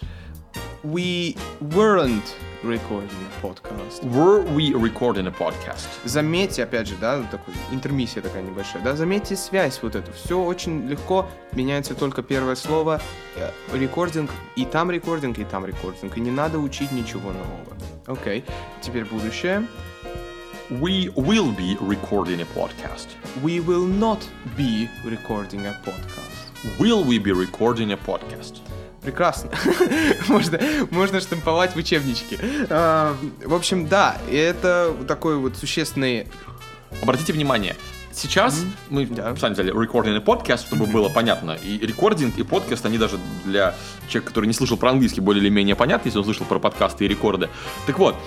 We 0.84 1.36
weren't 1.60 2.36
recording 2.64 3.10
a 3.10 3.42
podcast. 3.42 4.04
Were 4.04 4.42
we 4.44 4.76
recording 4.76 5.26
a 5.26 5.32
podcast? 5.32 5.88
Заметьте, 6.06 6.64
опять 6.64 6.88
же, 6.88 6.96
да, 7.02 7.24
такой 7.24 7.56
интермиссия 7.72 8.22
такая 8.22 8.44
небольшая, 8.44 8.84
да, 8.84 8.96
заметьте 8.96 9.36
связь 9.36 9.80
вот 9.82 9.96
эту. 9.96 10.12
Все 10.14 10.40
очень 10.40 10.88
легко, 10.88 11.28
меняется 11.54 11.96
только 11.96 12.22
первое 12.22 12.56
слово. 12.56 13.02
Э, 13.36 13.50
Recording, 13.74 14.30
и 14.56 14.66
там 14.66 14.92
recording, 14.92 15.40
и 15.40 15.46
там 15.46 15.66
recording. 15.66 16.16
И 16.16 16.22
не 16.22 16.32
надо 16.32 16.60
учить 16.60 16.92
ничего 16.92 17.32
нового. 17.32 17.76
Окей, 18.06 18.46
теперь 18.82 19.06
будущее. 19.06 19.66
We 20.70 21.12
will 21.16 21.56
be 21.56 21.76
recording 21.80 22.42
a 22.42 22.48
podcast. 22.56 23.08
We 23.42 23.66
will 23.66 23.88
not 23.88 24.20
be 24.56 24.88
recording 25.04 25.66
a 25.66 25.76
podcast. 25.84 26.78
Will 26.78 27.04
we 27.04 27.18
be 27.18 27.32
recording 27.32 27.94
a 27.94 27.98
podcast? 27.98 28.62
Прекрасно. 29.08 29.52
можно, 30.28 30.60
можно 30.92 31.22
штамповать 31.22 31.72
в 31.76 31.78
учебничке. 31.78 32.38
А, 32.70 33.16
в 33.46 33.54
общем, 33.54 33.88
да, 33.88 34.18
это 34.30 34.94
такой 35.08 35.38
вот 35.38 35.56
существенный... 35.56 36.28
Обратите 37.02 37.32
внимание, 37.32 37.78
сейчас 38.12 38.66
мы 38.90 39.06
Да. 39.06 39.34
сами 39.38 39.54
взяли 39.54 39.74
recording 39.74 40.18
и 40.18 40.20
podcast, 40.20 40.66
чтобы 40.66 40.88
было 40.88 41.08
понятно. 41.08 41.52
И 41.52 41.78
рекординг, 41.78 42.38
и 42.38 42.44
подкаст, 42.44 42.86
они 42.86 42.98
даже 42.98 43.18
для 43.46 43.76
человека, 44.10 44.28
который 44.28 44.48
не 44.48 44.54
слышал 44.54 44.76
про 44.76 44.90
английский, 44.90 45.22
более 45.22 45.42
или 45.42 45.50
менее 45.50 45.78
понятны, 45.78 46.10
если 46.10 46.20
он 46.20 46.26
слышал 46.26 46.46
про 46.46 46.60
подкасты 46.60 47.06
и 47.06 47.08
рекорды. 47.08 47.48
Так 47.86 48.00
вот, 48.00 48.18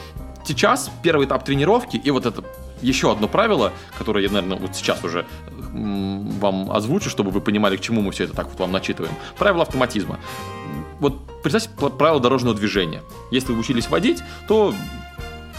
сейчас 0.47 0.91
первый 1.03 1.27
этап 1.27 1.45
тренировки, 1.45 1.99
и 1.99 2.11
вот 2.11 2.25
это 2.25 2.43
еще 2.81 3.13
одно 3.13 3.29
правило, 3.29 3.75
которое 3.99 4.25
я, 4.25 4.31
наверное, 4.31 4.57
вот 4.57 4.75
сейчас 4.75 5.05
уже 5.05 5.27
вам 5.73 6.71
озвучу, 6.71 7.11
чтобы 7.11 7.31
вы 7.31 7.41
понимали, 7.41 7.77
к 7.77 7.81
чему 7.81 8.01
мы 8.01 8.13
все 8.13 8.25
это 8.25 8.35
так 8.35 8.49
вот 8.49 8.59
вам 8.59 8.73
начитываем. 8.73 9.15
Правило 9.39 9.63
автоматизма. 9.63 10.19
Вот 10.99 11.43
представьте 11.43 11.71
правило 11.91 12.21
дорожного 12.21 12.55
движения. 12.55 13.03
Если 13.31 13.53
вы 13.53 13.61
учились 13.61 13.89
водить, 13.89 14.23
то 14.49 14.75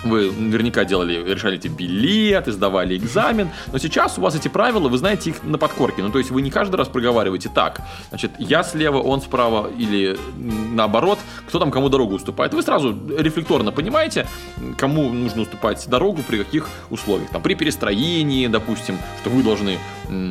вы 0.03 0.31
наверняка 0.31 0.85
делали, 0.85 1.23
решали 1.23 1.55
эти 1.57 1.67
билеты, 1.67 2.51
сдавали 2.51 2.97
экзамен, 2.97 3.49
но 3.71 3.77
сейчас 3.77 4.17
у 4.17 4.21
вас 4.21 4.35
эти 4.35 4.47
правила, 4.47 4.89
вы 4.89 4.97
знаете 4.97 5.31
их 5.31 5.43
на 5.43 5.57
подкорке. 5.57 6.01
Ну, 6.01 6.11
то 6.11 6.17
есть 6.17 6.31
вы 6.31 6.41
не 6.41 6.51
каждый 6.51 6.75
раз 6.75 6.87
проговариваете 6.87 7.49
так, 7.53 7.81
значит, 8.09 8.31
я 8.39 8.63
слева, 8.63 8.97
он 8.97 9.21
справа 9.21 9.69
или 9.77 10.17
наоборот, 10.37 11.19
кто 11.47 11.59
там 11.59 11.71
кому 11.71 11.89
дорогу 11.89 12.15
уступает. 12.15 12.53
Вы 12.53 12.61
сразу 12.63 12.97
рефлекторно 13.17 13.71
понимаете, 13.71 14.27
кому 14.77 15.11
нужно 15.11 15.43
уступать 15.43 15.87
дорогу, 15.87 16.21
при 16.27 16.37
каких 16.37 16.69
условиях. 16.89 17.29
Там, 17.29 17.41
при 17.41 17.55
перестроении, 17.55 18.47
допустим, 18.47 18.97
что 19.21 19.29
вы 19.29 19.43
должны 19.43 19.77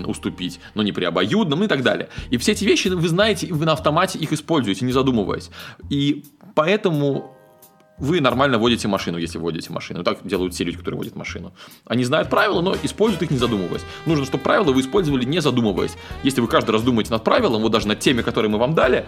уступить, 0.06 0.60
но 0.74 0.82
не 0.82 0.92
при 0.92 1.04
обоюдном 1.04 1.64
и 1.64 1.66
так 1.66 1.82
далее. 1.82 2.08
И 2.30 2.36
все 2.36 2.52
эти 2.52 2.64
вещи 2.64 2.88
вы 2.88 3.08
знаете, 3.08 3.52
вы 3.52 3.64
на 3.64 3.72
автомате 3.72 4.18
их 4.18 4.32
используете, 4.32 4.84
не 4.84 4.92
задумываясь. 4.92 5.50
И 5.88 6.24
поэтому 6.54 7.36
вы 8.00 8.20
нормально 8.20 8.58
водите 8.58 8.88
машину, 8.88 9.18
если 9.18 9.38
водите 9.38 9.72
машину. 9.72 10.02
Так 10.02 10.26
делают 10.26 10.54
все 10.54 10.64
люди, 10.64 10.78
которые 10.78 10.98
водят 10.98 11.16
машину. 11.16 11.52
Они 11.86 12.04
знают 12.04 12.28
правила, 12.30 12.60
но 12.60 12.74
используют 12.82 13.22
их 13.22 13.30
не 13.30 13.38
задумываясь. 13.38 13.82
Нужно, 14.06 14.24
чтобы 14.24 14.42
правила 14.42 14.72
вы 14.72 14.80
использовали 14.80 15.24
не 15.24 15.40
задумываясь. 15.40 15.92
Если 16.22 16.40
вы 16.40 16.48
каждый 16.48 16.70
раз 16.70 16.82
думаете 16.82 17.10
над 17.10 17.22
правилом, 17.22 17.62
вот 17.62 17.72
даже 17.72 17.86
над 17.86 18.00
теми, 18.00 18.22
которые 18.22 18.50
мы 18.50 18.58
вам 18.58 18.74
дали, 18.74 19.06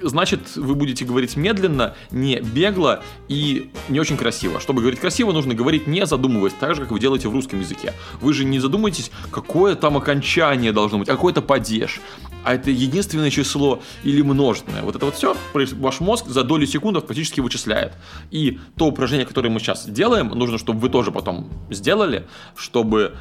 значит, 0.00 0.56
вы 0.56 0.74
будете 0.74 1.04
говорить 1.04 1.36
медленно, 1.36 1.94
не 2.10 2.40
бегло 2.40 3.02
и 3.28 3.70
не 3.88 4.00
очень 4.00 4.16
красиво. 4.16 4.60
Чтобы 4.60 4.80
говорить 4.80 5.00
красиво, 5.00 5.32
нужно 5.32 5.54
говорить 5.54 5.86
не 5.86 6.06
задумываясь, 6.06 6.54
так 6.58 6.74
же, 6.74 6.82
как 6.82 6.90
вы 6.90 7.00
делаете 7.00 7.28
в 7.28 7.32
русском 7.32 7.60
языке. 7.60 7.92
Вы 8.20 8.32
же 8.32 8.44
не 8.44 8.58
задумаетесь, 8.58 9.10
какое 9.30 9.74
там 9.74 9.96
окончание 9.96 10.72
должно 10.72 10.98
быть, 10.98 11.08
а 11.08 11.12
какой-то 11.12 11.42
падеж. 11.42 12.00
А 12.46 12.54
это 12.54 12.70
единственное 12.70 13.28
число 13.30 13.82
или 14.04 14.22
множественное. 14.22 14.82
Вот 14.82 14.94
это 14.94 15.06
вот 15.06 15.16
все 15.16 15.36
ваш 15.52 15.98
мозг 15.98 16.28
за 16.28 16.44
доли 16.44 16.64
секунд 16.64 16.96
автоматически 16.96 17.40
вычисляет. 17.40 17.94
И 18.30 18.60
то 18.76 18.86
упражнение, 18.86 19.26
которое 19.26 19.48
мы 19.48 19.58
сейчас 19.58 19.84
делаем, 19.84 20.28
нужно, 20.28 20.56
чтобы 20.56 20.78
вы 20.78 20.88
тоже 20.88 21.10
потом 21.10 21.50
сделали, 21.70 22.24
чтобы 22.54 23.16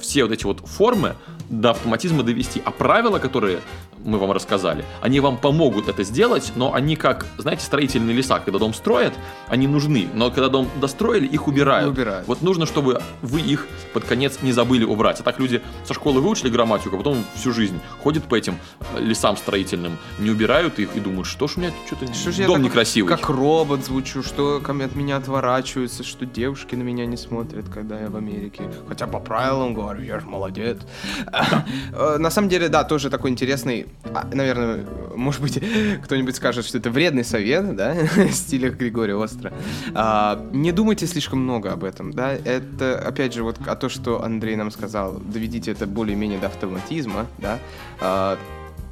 все 0.00 0.24
вот 0.24 0.32
эти 0.32 0.44
вот 0.44 0.60
формы 0.66 1.14
до 1.50 1.72
автоматизма 1.72 2.22
довести. 2.22 2.62
А 2.64 2.70
правила, 2.70 3.18
которые 3.18 3.60
мы 4.04 4.18
вам 4.18 4.32
рассказали, 4.32 4.84
они 5.00 5.20
вам 5.20 5.36
помогут 5.36 5.88
это 5.88 6.04
сделать, 6.04 6.52
но 6.56 6.74
они 6.74 6.96
как, 6.96 7.26
знаете, 7.38 7.64
строительные 7.64 8.14
леса, 8.14 8.38
когда 8.38 8.58
дом 8.58 8.74
строят, 8.74 9.14
они 9.48 9.66
нужны, 9.66 10.08
но 10.14 10.30
когда 10.30 10.48
дом 10.48 10.68
достроили, 10.80 11.26
их 11.26 11.48
убирают. 11.48 11.90
Убирают. 11.90 12.26
Вот 12.28 12.42
нужно, 12.42 12.66
чтобы 12.66 13.00
вы 13.22 13.40
их 13.40 13.66
под 13.92 14.04
конец 14.04 14.38
не 14.42 14.52
забыли 14.52 14.84
убрать. 14.84 15.20
А 15.20 15.22
так 15.22 15.38
люди 15.38 15.62
со 15.84 15.94
школы 15.94 16.20
выучили 16.20 16.50
грамматику, 16.50 16.94
а 16.96 16.98
потом 16.98 17.24
всю 17.34 17.52
жизнь 17.52 17.80
ходят 18.02 18.24
по 18.24 18.34
этим 18.34 18.58
э, 18.94 19.00
лесам 19.00 19.36
строительным, 19.36 19.98
не 20.18 20.30
убирают 20.30 20.78
их 20.78 20.96
и 20.96 21.00
думают, 21.00 21.26
что 21.26 21.48
ж 21.48 21.56
у 21.56 21.60
меня 21.60 21.72
что-то 21.86 22.12
Что 22.12 22.30
я 22.30 22.46
дом 22.46 22.56
так 22.56 22.64
некрасивый. 22.64 23.16
Как 23.16 23.28
робот 23.28 23.84
звучу, 23.84 24.22
что 24.22 24.62
от 24.64 24.94
меня 24.94 25.16
отворачиваются, 25.16 26.04
что 26.04 26.26
девушки 26.26 26.74
на 26.74 26.82
меня 26.82 27.06
не 27.06 27.16
смотрят, 27.16 27.66
когда 27.68 27.98
я 28.00 28.08
в 28.08 28.16
Америке. 28.16 28.64
Хотя 28.88 29.06
по 29.06 29.18
правилам 29.20 29.72
говорю, 29.74 30.02
я 30.02 30.20
же 30.20 30.26
молодец. 30.26 30.78
Э, 31.92 32.18
На 32.18 32.30
самом 32.30 32.48
деле, 32.48 32.68
да, 32.68 32.84
тоже 32.84 33.10
такой 33.10 33.30
интересный, 33.30 33.86
а, 34.04 34.28
наверное, 34.32 34.84
может 35.14 35.40
быть, 35.40 35.60
кто-нибудь 36.04 36.36
скажет, 36.36 36.66
что 36.66 36.78
это 36.78 36.90
вредный 36.90 37.24
совет, 37.24 37.74
да, 37.76 37.94
в 38.16 38.32
стиле 38.32 38.70
Григория 38.70 39.14
Остро. 39.14 39.52
А, 39.94 40.46
Не 40.52 40.72
думайте 40.72 41.06
слишком 41.06 41.40
много 41.40 41.72
об 41.72 41.84
этом, 41.84 42.12
да, 42.12 42.32
это, 42.32 42.98
опять 42.98 43.34
же, 43.34 43.42
вот 43.42 43.58
а 43.66 43.76
то, 43.76 43.88
что 43.88 44.22
Андрей 44.22 44.56
нам 44.56 44.70
сказал, 44.70 45.14
доведите 45.20 45.72
это 45.72 45.86
более-менее 45.86 46.38
до 46.38 46.46
автоматизма, 46.48 47.26
да, 47.38 47.58
А, 48.00 48.38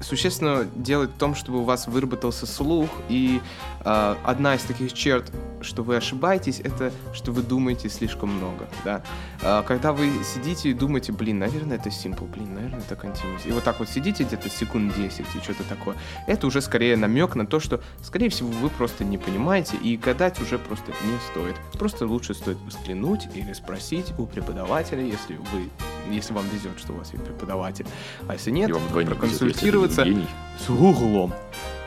существенно 0.02 0.66
делать 0.74 1.10
в 1.10 1.18
том, 1.18 1.34
чтобы 1.34 1.60
у 1.60 1.64
вас 1.64 1.86
выработался 1.86 2.46
слух. 2.46 2.88
И 3.08 3.40
э, 3.84 4.14
одна 4.24 4.54
из 4.54 4.62
таких 4.62 4.92
черт, 4.92 5.30
что 5.60 5.82
вы 5.82 5.96
ошибаетесь, 5.96 6.60
это 6.60 6.92
что 7.12 7.32
вы 7.32 7.42
думаете 7.42 7.88
слишком 7.88 8.30
много. 8.30 8.68
Да? 8.84 9.02
Э, 9.42 9.62
когда 9.66 9.92
вы 9.92 10.10
сидите 10.24 10.70
и 10.70 10.74
думаете, 10.74 11.12
блин, 11.12 11.38
наверное, 11.38 11.76
это 11.76 11.88
simple, 11.88 12.28
блин, 12.28 12.54
наверное, 12.54 12.80
это 12.80 12.94
continuous. 12.94 13.46
И 13.48 13.52
вот 13.52 13.64
так 13.64 13.78
вот 13.78 13.88
сидите 13.88 14.24
где-то 14.24 14.48
секунд 14.50 14.94
10 14.94 15.20
и 15.20 15.40
что-то 15.42 15.64
такое. 15.64 15.96
Это 16.26 16.46
уже 16.46 16.60
скорее 16.60 16.96
намек 16.96 17.34
на 17.34 17.46
то, 17.46 17.60
что, 17.60 17.80
скорее 18.02 18.28
всего, 18.28 18.50
вы 18.50 18.68
просто 18.70 19.04
не 19.04 19.18
понимаете, 19.18 19.76
и 19.76 19.96
гадать 19.96 20.40
уже 20.40 20.58
просто 20.58 20.92
не 21.04 21.18
стоит. 21.30 21.56
Просто 21.78 22.06
лучше 22.06 22.34
стоит 22.34 22.58
взглянуть 22.58 23.28
или 23.34 23.52
спросить 23.52 24.12
у 24.18 24.26
преподавателя, 24.26 25.02
если 25.02 25.36
вы 25.36 25.70
если 26.10 26.32
вам 26.32 26.46
везет, 26.48 26.78
что 26.78 26.92
у 26.92 26.96
вас 26.96 27.12
есть 27.12 27.24
преподаватель. 27.24 27.86
А 28.28 28.34
если 28.34 28.50
нет, 28.50 28.70
вам 28.70 29.06
проконсультироваться 29.06 30.02
везет, 30.02 30.28
с 30.58 30.68
углом. 30.70 31.32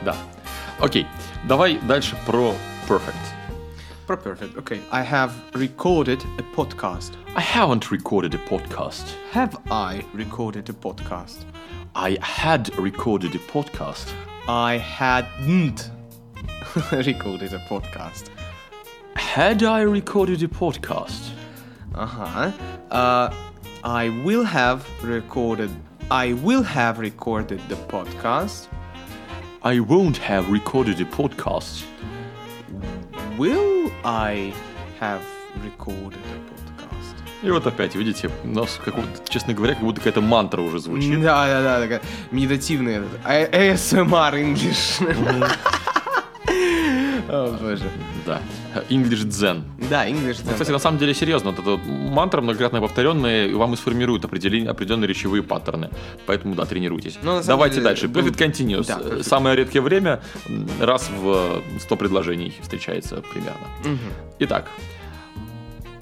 Да. 0.03 0.15
Окей, 0.79 1.07
давай 1.47 1.79
дальше 1.79 2.17
про 2.25 2.53
perfect. 2.87 3.13
Про 4.07 4.17
perfect. 4.17 4.55
Okay. 4.55 4.81
I 4.91 5.03
have 5.03 5.31
recorded 5.53 6.21
a 6.37 6.43
podcast. 6.55 7.13
I 7.35 7.41
haven't 7.41 7.89
recorded 7.89 8.35
a 8.35 8.37
podcast. 8.37 9.03
Have 9.33 9.57
I 9.71 10.05
recorded 10.13 10.69
a 10.69 10.73
podcast? 10.73 11.45
I 11.95 12.19
had 12.21 12.69
recorded 12.77 13.33
a 13.35 13.39
podcast. 13.51 14.13
I 14.47 14.77
hadn't 14.77 15.89
recorded 16.91 17.53
a 17.53 17.59
podcast. 17.67 18.29
Had 19.15 19.63
I 19.63 19.81
recorded 19.81 20.43
a 20.43 20.47
podcast? 20.47 21.31
Uh-huh. 21.95 22.51
Uh, 22.91 23.33
I 23.84 24.08
will 24.24 24.44
have 24.44 24.82
recorded. 25.02 25.70
I 26.10 26.32
will 26.32 26.62
have 26.62 26.98
recorded 26.98 27.60
the 27.68 27.76
podcast. 27.88 28.68
I 29.62 29.78
won't 29.80 30.16
have 30.18 30.50
recorded 30.50 31.00
a 31.00 31.04
podcast. 31.04 31.84
Will 33.38 33.90
I 34.04 34.52
have 35.00 35.22
recorded 35.62 36.18
a 36.18 36.38
podcast? 36.50 37.14
И 37.42 37.50
вот 37.50 37.66
опять, 37.66 37.94
видите, 37.94 38.30
у 38.44 38.48
нас, 38.48 38.78
как, 38.84 38.96
вот, 38.96 39.28
честно 39.28 39.54
говоря, 39.54 39.74
как 39.74 39.82
будто 39.82 40.00
какая-то 40.00 40.20
мантра 40.20 40.60
уже 40.60 40.78
звучит. 40.78 41.22
Да, 41.22 41.46
да, 41.46 41.62
да, 41.62 41.80
такая 41.80 42.02
медитативный 42.30 42.96
этот 42.96 43.18
А- 43.24 43.44
ASMR 43.46 44.34
English. 44.34 45.00
О 47.27 47.57
боже. 47.59 47.89
Да. 48.25 48.41
English 48.89 49.25
Zen. 49.27 49.63
Да, 49.89 50.07
English. 50.07 50.41
Ну, 50.45 50.51
Кстати, 50.51 50.71
на 50.71 50.79
самом 50.79 50.97
деле, 50.97 51.13
серьезно, 51.13 51.51
вот 51.51 51.59
эта 51.59 51.77
мантра 51.89 52.41
многократно 52.41 52.81
повторенная 52.81 53.53
вам 53.55 53.73
и 53.73 53.77
сформирует 53.77 54.25
определенные 54.25 55.07
речевые 55.07 55.43
паттерны. 55.43 55.89
Поэтому, 56.25 56.55
да, 56.55 56.65
тренируйтесь. 56.65 57.17
Ну, 57.23 57.41
Давайте 57.43 57.75
деле, 57.75 57.85
дальше. 57.85 58.07
Perfect 58.07 58.37
continuous. 58.37 58.87
Да, 58.87 58.99
perfect. 58.99 59.23
Самое 59.23 59.55
редкое 59.55 59.81
время 59.81 60.21
раз 60.79 61.09
в 61.09 61.61
100 61.79 61.95
предложений 61.95 62.53
встречается 62.61 63.23
примерно. 63.33 63.99
Итак. 64.39 64.67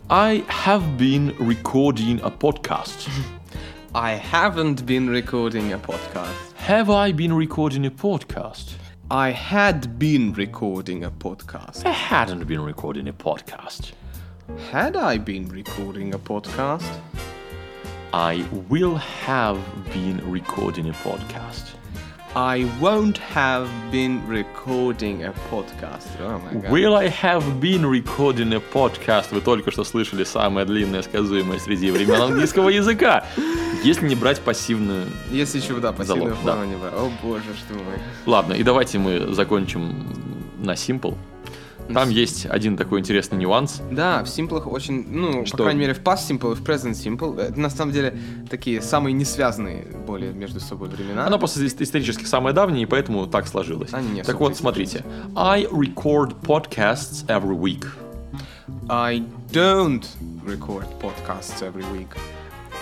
I 0.10 0.44
have 0.66 0.84
been 0.98 1.36
recording 1.40 2.22
a 2.24 2.30
podcast. 2.30 3.10
I 3.96 4.16
haven't 4.16 4.86
been 4.86 5.10
recording 5.10 5.72
a 5.72 5.78
podcast. 5.78 6.54
Have 6.68 6.90
I 6.90 7.12
been 7.12 7.34
recording 7.34 7.86
a 7.86 7.92
podcast? 7.92 8.83
I 9.12 9.32
had 9.32 10.00
been 10.00 10.32
recording 10.34 11.04
a 11.04 11.12
podcast. 11.12 11.86
I 11.86 11.92
hadn't 11.92 12.46
been 12.46 12.62
recording 12.62 13.10
a 13.10 13.14
podcast. 13.14 13.92
Had 14.72 14.96
I 14.96 15.18
been 15.18 15.50
recording 15.50 16.14
a 16.14 16.20
podcast? 16.20 17.00
I 18.14 18.48
will 18.70 18.96
have 18.96 19.60
been 19.92 20.20
recording 20.32 20.90
a 20.90 20.94
podcast. 20.94 21.74
I 22.36 22.66
won't 22.80 23.20
have 23.36 23.70
been 23.92 24.28
recording 24.28 25.24
a 25.24 25.34
podcast. 25.52 26.08
Oh 26.20 26.40
my 26.40 26.62
god. 26.62 26.72
Will 26.72 26.96
I 26.96 27.08
have 27.08 27.60
been 27.60 27.86
recording 27.86 28.52
a 28.54 28.60
podcast? 28.60 29.32
Вы 29.32 29.42
только 29.42 29.70
что 29.70 29.84
слышали 29.84 30.24
самое 30.24 30.66
длинное 30.66 31.04
сказуемое 31.04 31.60
среди 31.60 31.92
времен 31.92 32.20
английского 32.20 32.70
языка. 32.70 33.24
Если 33.84 34.08
не 34.08 34.16
брать 34.16 34.42
пассивную... 34.42 35.06
Если 35.30 35.60
еще, 35.60 35.76
да, 35.76 35.92
пассивную 35.92 36.30
Залог, 36.30 36.44
да. 36.44 36.52
форму 36.54 36.66
не 36.72 36.76
брать. 36.76 36.94
О 36.96 37.12
боже, 37.22 37.54
что 37.56 37.76
мы. 37.76 38.00
Ладно, 38.26 38.54
и 38.54 38.64
давайте 38.64 38.98
мы 38.98 39.32
закончим 39.32 39.94
на 40.58 40.72
simple. 40.72 41.16
Там 41.94 42.10
есть 42.10 42.46
один 42.46 42.78
такой 42.78 43.00
интересный 43.00 43.38
нюанс. 43.38 43.82
Да, 43.92 44.24
в 44.24 44.28
симплах 44.30 44.68
очень, 44.68 45.06
ну, 45.08 45.46
Что? 45.46 45.58
по 45.58 45.64
крайней 45.64 45.82
мере, 45.82 45.94
в 45.94 46.02
past 46.02 46.28
simple 46.30 46.54
и 46.54 46.56
в 46.56 46.64
present 46.64 46.92
simple, 46.94 47.40
это 47.40 47.60
на 47.60 47.70
самом 47.70 47.92
деле 47.92 48.18
такие 48.50 48.82
самые 48.82 49.14
не 49.14 49.26
связанные 49.26 49.86
более 50.06 50.34
между 50.34 50.60
собой 50.60 50.90
времена. 50.90 51.26
Оно 51.28 51.38
просто 51.40 51.62
ис- 51.64 51.76
исторически 51.80 52.26
самое 52.26 52.54
давнее, 52.56 52.84
и 52.84 52.86
поэтому 52.86 53.28
так 53.28 53.48
сложилось. 53.48 53.94
Они 53.94 54.10
не 54.10 54.24
так 54.24 54.40
вот, 54.40 54.56
смотрите. 54.58 55.04
I 55.36 55.66
record 55.66 56.36
podcasts 56.42 57.26
every 57.28 57.58
week. 57.58 57.86
I 58.90 59.24
don't 59.52 60.04
record 60.46 60.86
podcasts 61.02 61.62
every 61.62 61.86
week. 61.94 62.08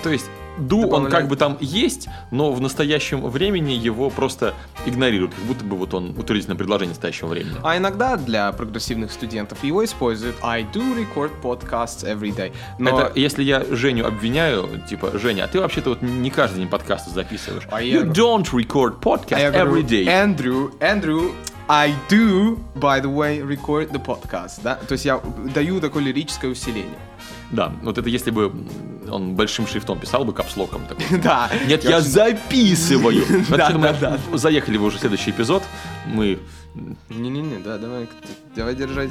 То 0.03 0.09
есть 0.09 0.25
do 0.67 0.87
он 0.87 1.09
как 1.09 1.27
бы 1.27 1.35
там 1.35 1.57
есть, 1.59 2.07
но 2.31 2.51
в 2.53 2.61
настоящем 2.61 3.21
времени 3.27 3.71
его 3.73 4.09
просто 4.09 4.53
игнорируют, 4.85 5.33
как 5.33 5.43
будто 5.45 5.63
бы 5.65 5.75
вот 5.77 5.93
он 5.93 6.11
утвердительное 6.17 6.57
предложение 6.57 6.89
настоящего 6.89 7.27
времени. 7.27 7.55
А 7.63 7.77
иногда 7.77 8.17
для 8.17 8.51
прогрессивных 8.51 9.11
студентов 9.11 9.63
его 9.63 9.83
используют 9.83 10.35
I 10.41 10.63
do 10.63 10.95
record 10.95 11.31
podcasts 11.41 12.03
every 12.03 12.35
day. 12.35 12.51
Но 12.79 12.89
Это 12.99 13.19
если 13.19 13.43
я 13.43 13.63
Женю 13.69 14.05
обвиняю, 14.05 14.67
типа, 14.89 15.17
Женя, 15.17 15.45
а 15.45 15.47
ты 15.47 15.59
вообще-то 15.59 15.91
вот 15.91 16.01
не 16.01 16.29
каждый 16.29 16.57
день 16.59 16.67
подкасты 16.69 17.11
записываешь. 17.11 17.63
А 17.71 17.81
я- 17.81 17.97
You 18.01 18.11
don't 18.11 18.51
record 18.51 18.99
podcast 18.99 19.35
А 19.35 19.39
я 19.39 19.51
every 19.51 19.83
day. 19.83 20.05
Andrew, 20.05 20.71
Andrew, 20.79 21.31
I 21.67 21.93
do, 22.09 22.57
by 22.75 22.99
the 23.01 23.09
way, 23.13 23.39
record 23.41 23.91
the 23.91 24.03
podcast, 24.03 24.59
да? 24.63 24.75
То 24.75 24.93
есть 24.93 25.05
я 25.05 25.21
даю 25.53 25.79
такое 25.79 26.03
лирическое 26.03 26.51
усиление. 26.51 26.97
Да, 27.51 27.73
вот 27.81 27.97
это 27.97 28.09
если 28.09 28.31
бы 28.31 28.53
он 29.09 29.35
большим 29.35 29.67
шрифтом 29.67 29.99
писал 29.99 30.23
бы 30.25 30.33
капслоком 30.33 30.85
такой. 30.87 31.19
Да. 31.23 31.49
Нет, 31.67 31.83
я 31.83 32.01
записываю. 32.01 33.23
Да, 33.49 33.71
да, 33.71 34.17
мы 34.29 34.37
Заехали 34.37 34.77
в 34.77 34.83
уже 34.83 34.99
следующий 34.99 35.31
эпизод. 35.31 35.63
Мы, 36.05 36.39
Не-не-не, 37.09 37.59
да, 37.59 37.77
давай, 37.77 38.07
давай 38.55 38.75
держать. 38.75 39.09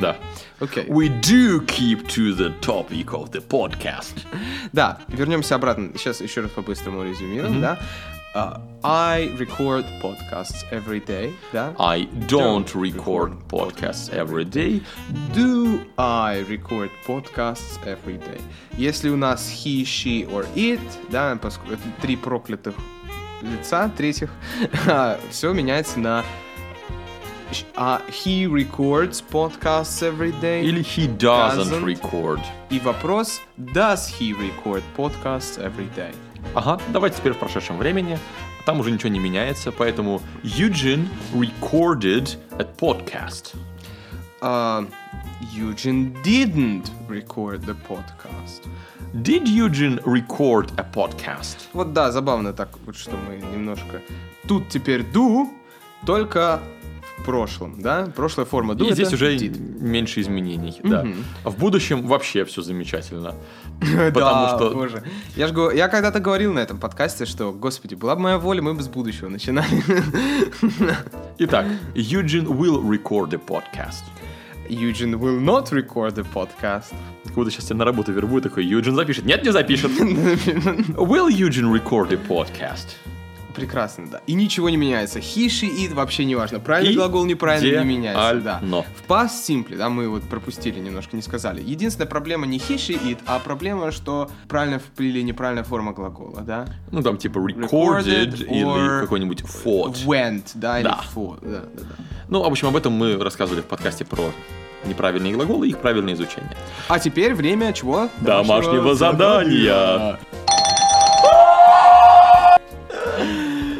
Да. 0.00 0.16
Окей. 0.60 0.84
We 0.84 1.08
do 1.20 1.64
keep 1.66 2.06
to 2.08 2.34
the 2.34 2.58
topic 2.60 3.06
of 3.06 3.30
the 3.30 3.42
podcast. 3.46 4.24
Да, 4.72 5.00
вернемся 5.08 5.56
обратно. 5.56 5.90
Сейчас 5.96 6.20
еще 6.20 6.40
раз 6.40 6.50
по-быстрому 6.52 7.02
резюмируем, 7.04 7.60
да? 7.60 7.78
А, 8.33 8.61
I 8.83 9.29
record 9.37 9.83
podcasts 10.01 10.63
every 10.71 10.99
day, 11.03 11.33
да? 11.51 11.73
I 11.79 12.07
don't 12.27 12.65
record 12.75 13.33
podcasts 13.49 14.09
every 14.13 14.45
day. 14.45 14.81
Do 15.33 15.79
I 15.97 16.43
record 16.47 16.91
podcasts 17.07 17.79
every 17.85 18.17
day? 18.19 18.39
Если 18.77 19.09
у 19.09 19.15
нас 19.17 19.49
he, 19.49 19.83
she 19.83 20.29
or 20.29 20.45
it, 20.55 20.79
да, 21.09 21.35
поскольку 21.41 21.73
это 21.73 21.83
три 22.01 22.15
проклятых 22.15 22.75
лица, 23.41 23.89
третьих, 23.97 24.29
все 25.31 25.51
меняется 25.53 25.99
на 25.99 26.23
ш- 27.51 27.65
а, 27.75 28.01
he 28.09 28.45
records 28.45 29.23
podcasts 29.31 30.03
every 30.03 30.31
day. 30.41 30.61
Или 30.63 30.81
he 30.83 31.07
doesn't 31.07 31.71
Doesn't. 31.71 31.83
record. 31.83 32.41
И 32.69 32.79
вопрос, 32.79 33.41
does 33.57 34.07
he 34.19 34.33
record 34.33 34.83
podcasts 34.95 35.57
every 35.57 35.87
day? 35.95 36.13
Ага, 36.54 36.78
давайте 36.92 37.18
теперь 37.18 37.32
в 37.32 37.38
прошедшем 37.38 37.78
времени. 37.78 38.18
Там 38.66 38.80
уже 38.80 38.90
ничего 38.90 39.08
не 39.08 39.18
меняется, 39.18 39.72
поэтому 39.72 40.20
Eugene 40.42 41.08
recorded 41.32 42.38
a 42.58 42.64
podcast. 42.64 43.54
Uh, 44.40 44.86
Eugene 45.54 46.14
didn't 46.22 46.90
record 47.08 47.64
the 47.64 47.76
podcast. 47.88 48.66
Did 49.14 49.46
Eugene 49.46 50.00
record 50.04 50.72
a 50.78 50.84
podcast? 50.84 51.68
Вот 51.72 51.92
да, 51.92 52.10
забавно 52.12 52.52
так, 52.52 52.70
вот 52.86 52.96
что 52.96 53.16
мы 53.16 53.36
немножко... 53.36 54.00
Тут 54.46 54.68
теперь 54.68 55.02
do, 55.02 55.48
только 56.06 56.60
прошлом, 57.22 57.80
да? 57.80 58.12
Прошлая 58.14 58.46
форма 58.46 58.74
do 58.74 58.88
И 58.88 58.92
здесь 58.92 59.12
уже 59.12 59.34
did. 59.36 59.58
меньше 59.80 60.20
изменений, 60.20 60.80
да. 60.82 61.06
А 61.44 61.50
в 61.50 61.56
будущем 61.58 62.06
вообще 62.06 62.44
все 62.44 62.62
замечательно. 62.62 63.34
Потому 64.14 64.48
что 64.48 64.70
боже. 64.74 65.02
Я, 65.36 65.48
ж, 65.48 65.52
го- 65.52 65.70
я 65.72 65.88
когда-то 65.88 66.20
говорил 66.20 66.52
на 66.52 66.60
этом 66.60 66.78
подкасте, 66.78 67.24
что, 67.26 67.52
господи, 67.52 67.94
была 67.94 68.14
бы 68.16 68.22
моя 68.22 68.38
воля, 68.38 68.62
мы 68.62 68.74
бы 68.74 68.82
с 68.82 68.88
будущего 68.88 69.28
начинали. 69.28 69.82
Итак, 71.38 71.66
Eugene 71.94 72.46
will 72.46 72.82
record 72.82 73.34
a 73.34 73.38
podcast. 73.38 74.04
Eugene 74.68 75.14
will 75.18 75.40
not 75.40 75.70
record 75.72 76.14
the 76.14 76.26
podcast. 76.32 76.94
Будто 77.34 77.50
сейчас 77.50 77.64
тебя 77.66 77.76
на 77.78 77.84
работу 77.84 78.12
вербую, 78.12 78.42
такой, 78.42 78.64
Юджин 78.64 78.94
запишет. 78.94 79.24
Нет, 79.24 79.42
не 79.44 79.50
запишет. 79.52 79.90
Will 80.00 81.28
Eugene 81.28 81.72
record 81.72 82.12
a 82.12 82.18
podcast? 82.28 82.96
Прекрасно, 83.54 84.06
да. 84.10 84.20
И 84.26 84.34
ничего 84.34 84.70
не 84.70 84.76
меняется. 84.76 85.18
He, 85.18 85.46
she, 85.46 85.68
it 85.68 85.94
вообще 85.94 86.24
не 86.24 86.34
важно. 86.34 86.60
Правильный 86.60 86.92
И 86.92 86.96
глагол 86.96 87.24
неправильно 87.24 87.80
не 87.80 87.96
меняется. 87.96 88.40
Да. 88.40 88.58
идеально. 88.60 88.82
В 88.82 89.10
past 89.10 89.30
simple, 89.46 89.76
да, 89.76 89.88
мы 89.88 90.08
вот 90.08 90.22
пропустили 90.22 90.78
немножко, 90.78 91.16
не 91.16 91.22
сказали. 91.22 91.62
Единственная 91.62 92.08
проблема 92.08 92.46
не 92.46 92.58
he, 92.58 92.76
she, 92.76 93.00
it, 93.02 93.18
а 93.26 93.38
проблема, 93.38 93.90
что 93.92 94.30
правильно 94.48 94.80
или 94.98 95.22
неправильная 95.22 95.64
форма 95.64 95.92
глагола, 95.92 96.40
да? 96.40 96.66
Ну, 96.90 97.02
там 97.02 97.16
типа 97.18 97.38
recorded, 97.38 97.70
Recorded 97.70 98.46
или 98.46 99.00
какой-нибудь 99.02 99.42
fought. 99.42 100.04
Went, 100.06 100.50
да, 100.54 100.80
или 100.80 100.88
Да. 100.88 101.00
fought, 101.14 101.40
да, 101.42 101.60
да, 101.74 101.82
да. 101.82 102.04
Ну, 102.28 102.42
в 102.42 102.46
общем, 102.46 102.68
об 102.68 102.76
этом 102.76 102.92
мы 102.92 103.16
рассказывали 103.22 103.60
в 103.60 103.66
подкасте 103.66 104.04
про 104.04 104.32
неправильные 104.84 105.34
глаголы 105.34 105.68
и 105.68 105.70
их 105.70 105.78
правильное 105.78 106.14
изучение. 106.14 106.50
А 106.88 106.98
теперь 106.98 107.34
время 107.34 107.72
чего? 107.72 108.08
Домашнего 108.20 108.94
задания. 108.94 110.18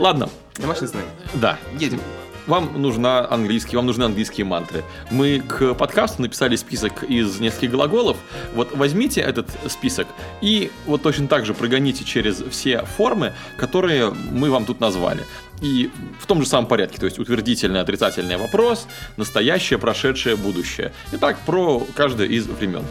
Ладно, 0.02 0.28
Домашнее 0.56 0.88
задание. 0.88 1.12
да. 1.34 1.58
Едем. 1.78 2.00
Вам 2.48 2.82
нужна 2.82 3.24
английский, 3.30 3.76
вам 3.76 3.86
нужны 3.86 4.02
английские 4.02 4.44
мантры. 4.44 4.82
Мы 5.12 5.38
к 5.38 5.74
подкасту 5.74 6.22
написали 6.22 6.56
список 6.56 7.04
из 7.04 7.38
нескольких 7.38 7.70
глаголов. 7.70 8.16
Вот 8.52 8.76
возьмите 8.76 9.20
этот 9.20 9.48
список 9.68 10.08
и 10.40 10.72
вот 10.86 11.02
точно 11.02 11.28
так 11.28 11.46
же 11.46 11.54
прогоните 11.54 12.02
через 12.02 12.42
все 12.50 12.84
формы, 12.96 13.32
которые 13.56 14.10
мы 14.10 14.50
вам 14.50 14.64
тут 14.64 14.80
назвали. 14.80 15.22
И 15.60 15.88
в 16.18 16.26
том 16.26 16.42
же 16.42 16.48
самом 16.48 16.66
порядке, 16.66 16.98
то 16.98 17.06
есть 17.06 17.20
утвердительный, 17.20 17.80
отрицательный 17.80 18.36
вопрос, 18.38 18.88
настоящее, 19.16 19.78
прошедшее, 19.78 20.34
будущее. 20.34 20.92
И 21.12 21.16
так 21.16 21.38
про 21.46 21.78
каждое 21.94 22.26
из 22.26 22.48
времен. 22.48 22.82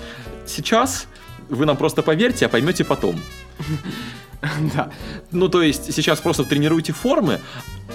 Сейчас 0.47 1.07
вы 1.49 1.65
нам 1.65 1.75
просто 1.75 2.03
поверьте, 2.03 2.45
а 2.45 2.49
поймете 2.49 2.85
потом. 2.85 3.19
Да. 4.75 4.89
Ну, 5.31 5.49
то 5.49 5.61
есть 5.61 5.93
сейчас 5.93 6.19
просто 6.19 6.43
тренируйте 6.43 6.93
формы, 6.93 7.39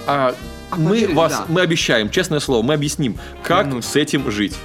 а, 0.05 0.33
А 0.71 0.75
мы 0.77 1.07
вас, 1.13 1.43
мы 1.49 1.61
обещаем, 1.61 2.09
честное 2.09 2.39
слово, 2.39 2.63
мы 2.63 2.73
объясним, 2.73 3.17
как 3.43 3.83
с 3.83 3.95
этим 3.95 4.29
жить. 4.31 4.55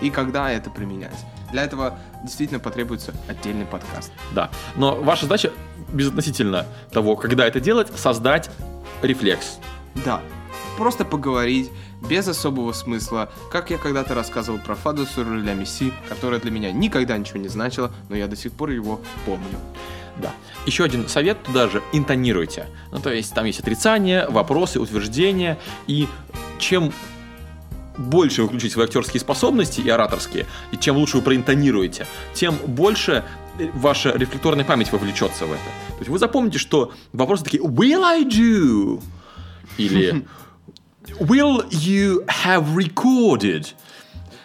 И 0.00 0.10
когда 0.10 0.50
это 0.50 0.70
применять. 0.70 1.16
Для 1.50 1.64
этого 1.64 1.98
действительно 2.22 2.60
потребуется 2.60 3.12
отдельный 3.28 3.66
подкаст. 3.66 4.10
Да. 4.34 4.50
Но 4.76 4.94
ваша 4.96 5.24
задача, 5.24 5.52
безотносительно 5.92 6.66
того, 6.92 7.16
когда 7.16 7.46
это 7.46 7.60
делать, 7.60 7.88
создать 7.94 8.48
рефлекс. 9.02 9.58
Да. 10.04 10.20
Просто 10.76 11.04
поговорить, 11.04 11.70
без 12.00 12.26
особого 12.28 12.72
смысла, 12.72 13.30
как 13.50 13.70
я 13.70 13.78
когда-то 13.78 14.14
рассказывал 14.14 14.58
про 14.58 14.74
Фаду 14.74 15.06
Суруля 15.06 15.54
Месси, 15.54 15.92
которая 16.08 16.40
для 16.40 16.50
меня 16.50 16.72
никогда 16.72 17.16
ничего 17.16 17.38
не 17.38 17.48
значила, 17.48 17.92
но 18.08 18.16
я 18.16 18.26
до 18.26 18.36
сих 18.36 18.52
пор 18.52 18.70
его 18.70 19.00
помню. 19.26 19.58
Да. 20.16 20.32
Еще 20.66 20.84
один 20.84 21.08
совет 21.08 21.42
туда 21.42 21.68
же 21.68 21.82
интонируйте. 21.92 22.66
Ну, 22.90 23.00
то 23.00 23.12
есть 23.12 23.34
там 23.34 23.44
есть 23.44 23.60
отрицание, 23.60 24.26
вопросы, 24.28 24.78
утверждения. 24.80 25.58
И 25.86 26.08
чем 26.58 26.92
больше 27.96 28.42
вы 28.42 28.48
включите 28.48 28.74
свои 28.74 28.86
актерские 28.86 29.20
способности 29.20 29.80
и 29.80 29.88
ораторские, 29.88 30.46
и 30.70 30.76
чем 30.76 30.96
лучше 30.96 31.18
вы 31.18 31.22
проинтонируете, 31.22 32.06
тем 32.34 32.56
больше 32.66 33.24
э, 33.58 33.68
ваша 33.74 34.12
рефлекторная 34.12 34.64
память 34.64 34.92
вовлечется 34.92 35.46
в 35.46 35.52
это. 35.52 35.62
То 35.88 35.98
есть 35.98 36.08
вы 36.08 36.18
запомните, 36.18 36.58
что 36.58 36.92
вопросы 37.12 37.44
такие 37.44 37.62
«Will 37.62 38.02
I 38.02 38.24
do?» 38.24 39.02
или 39.78 40.26
«Will 41.20 41.68
you 41.70 42.24
have 42.44 42.74
recorded?» 42.74 43.66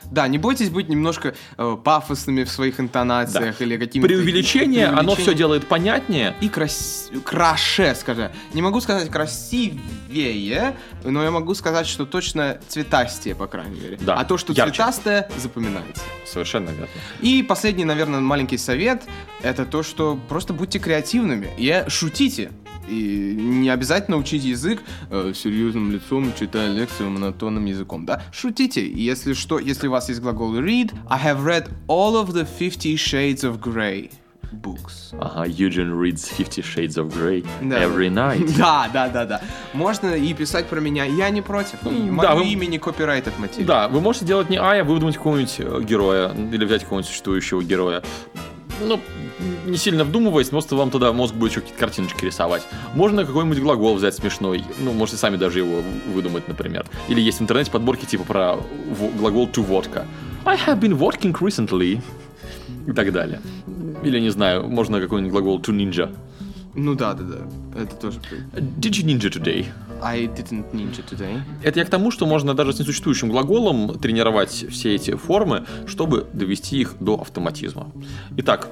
Да, 0.09 0.25
не 0.29 0.37
бойтесь 0.37 0.69
быть 0.69 0.87
немножко 0.87 1.35
э, 1.57 1.77
пафосными 1.83 2.45
в 2.45 2.49
своих 2.49 2.79
интонациях 2.79 3.57
Да. 3.59 3.65
или 3.65 3.75
какими-то... 3.75 4.07
Преувеличение, 4.07 4.85
оно 4.85 4.95
преувеличениями. 4.99 5.21
все 5.21 5.33
делает 5.35 5.67
понятнее. 5.67 6.33
И 6.39 6.47
крас... 6.47 7.11
краше, 7.25 7.93
скажи. 7.99 8.31
Не 8.53 8.61
могу 8.61 8.79
сказать 8.79 9.09
красивее, 9.09 10.77
но 11.03 11.21
я 11.23 11.29
могу 11.31 11.53
сказать, 11.55 11.87
что 11.87 12.05
точно 12.05 12.57
цветастее, 12.69 13.35
по 13.35 13.47
крайней 13.47 13.81
мере. 13.81 13.97
Да, 13.99 14.15
А 14.15 14.23
то, 14.23 14.37
что 14.37 14.53
ярче. 14.53 14.71
цветастое, 14.75 15.29
запоминается. 15.37 16.01
Совершенно 16.25 16.69
верно. 16.69 16.87
И 17.19 17.43
последний, 17.43 17.83
наверное, 17.83 18.21
маленький 18.21 18.57
совет, 18.57 19.03
это 19.41 19.65
то, 19.65 19.83
что 19.83 20.17
просто 20.29 20.53
будьте 20.53 20.79
креативными 20.79 21.49
и 21.57 21.83
шутите. 21.89 22.51
И 22.87 23.35
не 23.37 23.69
обязательно 23.69 24.17
учить 24.17 24.43
язык 24.43 24.81
э, 25.09 25.33
серьезным 25.35 25.91
лицом, 25.91 26.31
читая 26.39 26.71
лекцию 26.73 27.09
монотонным 27.09 27.65
языком, 27.65 28.05
да? 28.05 28.21
Шутите. 28.31 28.89
Если 28.89 29.33
что, 29.33 29.59
если 29.59 29.87
у 29.87 29.91
вас 29.91 30.09
есть 30.09 30.21
глагол 30.21 30.55
read, 30.55 30.93
I 31.09 31.19
have 31.19 31.43
read 31.43 31.69
all 31.87 32.13
of 32.23 32.29
the 32.33 32.47
Fifty 32.59 32.95
Shades 32.95 33.41
of 33.43 33.59
Grey 33.59 34.09
books. 34.53 35.13
Ага, 35.19 35.45
Eugene 35.49 35.91
reads 35.91 36.23
Fifty 36.37 36.63
Shades 36.63 36.95
of 36.97 37.13
Grey 37.13 37.45
Да. 37.61 37.83
every 37.83 38.09
night. 38.09 38.49
Да, 38.57 38.89
да, 38.93 39.09
да, 39.09 39.25
да. 39.25 39.41
Можно 39.73 40.15
и 40.15 40.33
писать 40.33 40.67
про 40.67 40.79
меня. 40.79 41.03
Я 41.03 41.29
не 41.29 41.41
против. 41.41 41.79
Да, 41.83 41.89
мое 41.91 42.35
вы- 42.35 42.45
имя 42.45 42.65
не 42.67 42.79
копирайтед 42.79 43.37
материал. 43.39 43.67
Да, 43.67 43.87
вы 43.89 43.99
можете 43.99 44.25
делать 44.25 44.49
не 44.49 44.55
Ая, 44.57 44.85
выдумать 44.85 45.17
какого-нибудь 45.17 45.83
героя 45.85 46.31
или 46.33 46.63
взять 46.63 46.83
какого-нибудь 46.83 47.09
существующего 47.09 47.61
героя. 47.61 48.01
Ну, 48.81 48.99
не 49.65 49.77
сильно 49.77 50.03
вдумываясь, 50.03 50.49
просто 50.49 50.75
вам 50.75 50.91
туда 50.91 51.11
мозг 51.13 51.33
будет 51.33 51.51
еще 51.51 51.61
какие-то 51.61 51.79
картиночки 51.79 52.25
рисовать. 52.25 52.63
Можно 52.93 53.25
какой-нибудь 53.25 53.59
глагол 53.59 53.95
взять 53.95 54.15
смешной. 54.15 54.63
Ну, 54.79 54.93
можете 54.93 55.17
сами 55.17 55.37
даже 55.37 55.59
его 55.59 55.81
выдумать, 56.13 56.47
например. 56.47 56.85
Или 57.07 57.21
есть 57.21 57.39
в 57.39 57.41
интернете 57.41 57.71
подборки 57.71 58.05
типа 58.05 58.23
про 58.23 58.57
глагол 59.17 59.47
to 59.47 59.67
vodka. 59.67 60.05
I 60.45 60.55
have 60.55 60.79
been 60.79 60.97
vodking 60.97 61.33
recently. 61.33 62.01
И 62.87 62.91
так 62.93 63.11
далее. 63.11 63.41
Или, 64.03 64.19
не 64.19 64.29
знаю, 64.29 64.67
можно 64.67 65.01
какой-нибудь 65.01 65.31
глагол 65.31 65.59
to 65.59 65.75
ninja. 65.75 66.15
Ну 66.77 66.93
да, 66.93 67.13
да, 67.15 67.23
да. 67.23 67.81
Это 67.81 67.95
тоже. 67.95 68.19
Did 68.53 68.91
you 68.91 69.03
ninja 69.03 69.29
today? 69.31 69.65
I 69.99 70.27
didn't 70.27 70.71
ninja 70.73 71.03
today. 71.09 71.41
Это 71.63 71.79
я 71.79 71.85
к 71.85 71.89
тому, 71.89 72.11
что 72.11 72.27
можно 72.27 72.53
даже 72.53 72.71
с 72.71 72.79
несуществующим 72.79 73.29
глаголом 73.29 73.97
тренировать 73.97 74.65
все 74.69 74.93
эти 74.93 75.15
формы, 75.15 75.65
чтобы 75.87 76.27
довести 76.33 76.79
их 76.79 76.95
до 76.99 77.19
автоматизма. 77.19 77.91
Итак, 78.37 78.67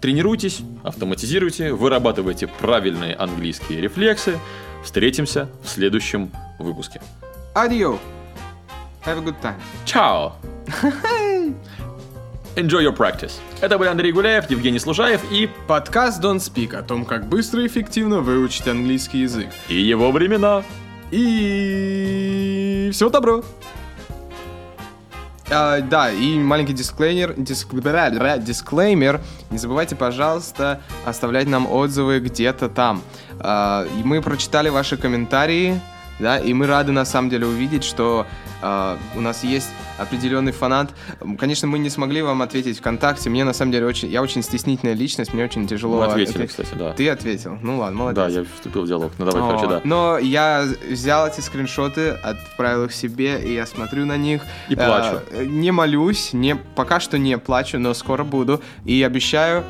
тренируйтесь, 0.00 0.60
автоматизируйте, 0.84 1.72
вырабатывайте 1.72 2.46
правильные 2.46 3.14
английские 3.14 3.80
рефлексы. 3.80 4.38
Встретимся 4.84 5.48
в 5.64 5.68
следующем 5.68 6.30
выпуске. 6.60 7.00
Adios. 7.56 7.98
Have 9.04 9.18
a 9.18 9.22
good 9.22 9.36
time. 9.42 9.56
Чао! 9.84 10.34
Enjoy 12.58 12.82
your 12.82 12.96
practice. 12.96 13.34
Это 13.60 13.78
были 13.78 13.88
Андрей 13.88 14.10
Гуляев, 14.10 14.50
Евгений 14.50 14.80
Служаев 14.80 15.20
и... 15.30 15.48
Подкаст 15.68 16.20
Don't 16.20 16.38
Speak 16.38 16.74
о 16.74 16.82
том, 16.82 17.04
как 17.04 17.28
быстро 17.28 17.62
и 17.62 17.68
эффективно 17.68 18.18
выучить 18.18 18.66
английский 18.66 19.20
язык. 19.20 19.46
и 19.68 19.80
его 19.80 20.10
времена. 20.10 20.64
И 21.12 22.90
всего 22.92 23.10
добро. 23.10 23.44
А, 25.48 25.80
да, 25.82 26.10
и 26.10 26.36
маленький 26.36 26.72
дисклеймер, 26.72 27.34
диск- 27.34 28.40
дисклеймер. 28.40 29.20
Не 29.52 29.58
забывайте, 29.58 29.94
пожалуйста, 29.94 30.80
оставлять 31.06 31.46
нам 31.46 31.70
отзывы 31.70 32.18
где-то 32.18 32.68
там. 32.68 33.02
А, 33.38 33.86
и 33.96 34.02
мы 34.02 34.20
прочитали 34.20 34.68
ваши 34.68 34.96
комментарии, 34.96 35.80
да, 36.18 36.38
и 36.40 36.52
мы 36.54 36.66
рады 36.66 36.90
на 36.90 37.04
самом 37.04 37.30
деле 37.30 37.46
увидеть, 37.46 37.84
что 37.84 38.26
у 38.60 39.20
нас 39.20 39.44
есть 39.44 39.68
определенный 39.98 40.52
фанат. 40.52 40.90
Конечно, 41.38 41.68
мы 41.68 41.78
не 41.78 41.90
смогли 41.90 42.22
вам 42.22 42.42
ответить 42.42 42.78
ВКонтакте. 42.78 43.30
Мне 43.30 43.44
на 43.44 43.52
самом 43.52 43.72
деле 43.72 43.86
очень, 43.86 44.08
я 44.08 44.22
очень 44.22 44.42
стеснительная 44.42 44.94
личность, 44.94 45.32
мне 45.32 45.44
очень 45.44 45.66
тяжело. 45.66 45.98
Мы 45.98 46.06
ответили, 46.06 46.44
ответить. 46.44 46.50
кстати, 46.50 46.78
да. 46.78 46.92
Ты 46.92 47.08
ответил. 47.08 47.58
Ну 47.62 47.78
ладно, 47.78 47.98
молодец. 47.98 48.16
Да, 48.16 48.28
я 48.28 48.44
вступил 48.44 48.82
в 48.82 48.88
диалог. 48.88 49.12
Ну 49.18 49.26
давай, 49.26 49.42
короче, 49.42 49.66
О, 49.66 49.68
да. 49.68 49.80
Но 49.84 50.18
я 50.18 50.66
взял 50.88 51.26
эти 51.26 51.40
скриншоты, 51.40 52.10
отправил 52.10 52.84
их 52.84 52.92
себе, 52.92 53.40
и 53.42 53.54
я 53.54 53.66
смотрю 53.66 54.06
на 54.06 54.16
них. 54.16 54.42
И 54.68 54.74
плачу. 54.74 55.20
Э, 55.30 55.44
не 55.44 55.70
молюсь, 55.70 56.32
не, 56.32 56.56
пока 56.56 57.00
что 57.00 57.18
не 57.18 57.38
плачу, 57.38 57.78
но 57.78 57.94
скоро 57.94 58.24
буду. 58.24 58.62
И 58.84 59.02
обещаю, 59.02 59.64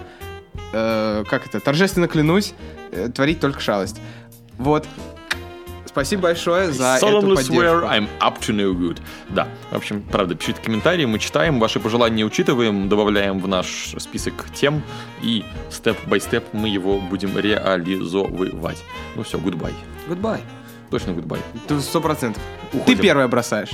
э, 0.72 1.24
как 1.29 1.46
это, 1.46 1.61
торжественно 1.61 2.09
клянусь, 2.09 2.55
э, 2.92 3.09
творить 3.14 3.40
только 3.40 3.61
шалость. 3.61 4.01
Вот. 4.59 4.87
Спасибо 5.98 6.22
большое 6.22 6.70
за 6.70 6.94
эту 6.96 7.06
Solemnly 7.06 7.34
поддержку. 7.34 7.54
swear 7.54 7.82
I'm 7.90 8.08
up 8.20 8.38
to 8.38 8.54
no 8.54 8.72
good. 8.72 8.98
Да, 9.30 9.48
в 9.72 9.76
общем, 9.76 10.02
правда, 10.02 10.37
пишите 10.37 10.61
комментарии, 10.62 11.04
мы 11.06 11.18
читаем, 11.18 11.58
ваши 11.58 11.80
пожелания 11.80 12.24
учитываем, 12.24 12.88
добавляем 12.88 13.40
в 13.40 13.48
наш 13.48 13.94
список 13.98 14.46
тем, 14.54 14.82
и 15.22 15.44
степ-бай-степ 15.72 16.44
мы 16.52 16.68
его 16.68 17.00
будем 17.00 17.37
реализовывать. 17.37 18.78
Ну 19.16 19.24
все, 19.24 19.38
goodbye. 19.38 19.74
Goodbye. 20.08 20.40
Точно 20.90 21.11
goodbye. 21.11 21.40
Сто 21.80 22.00
процентов. 22.00 22.40
Ты 22.87 22.94
первая 22.94 23.26
бросаешь. 23.26 23.70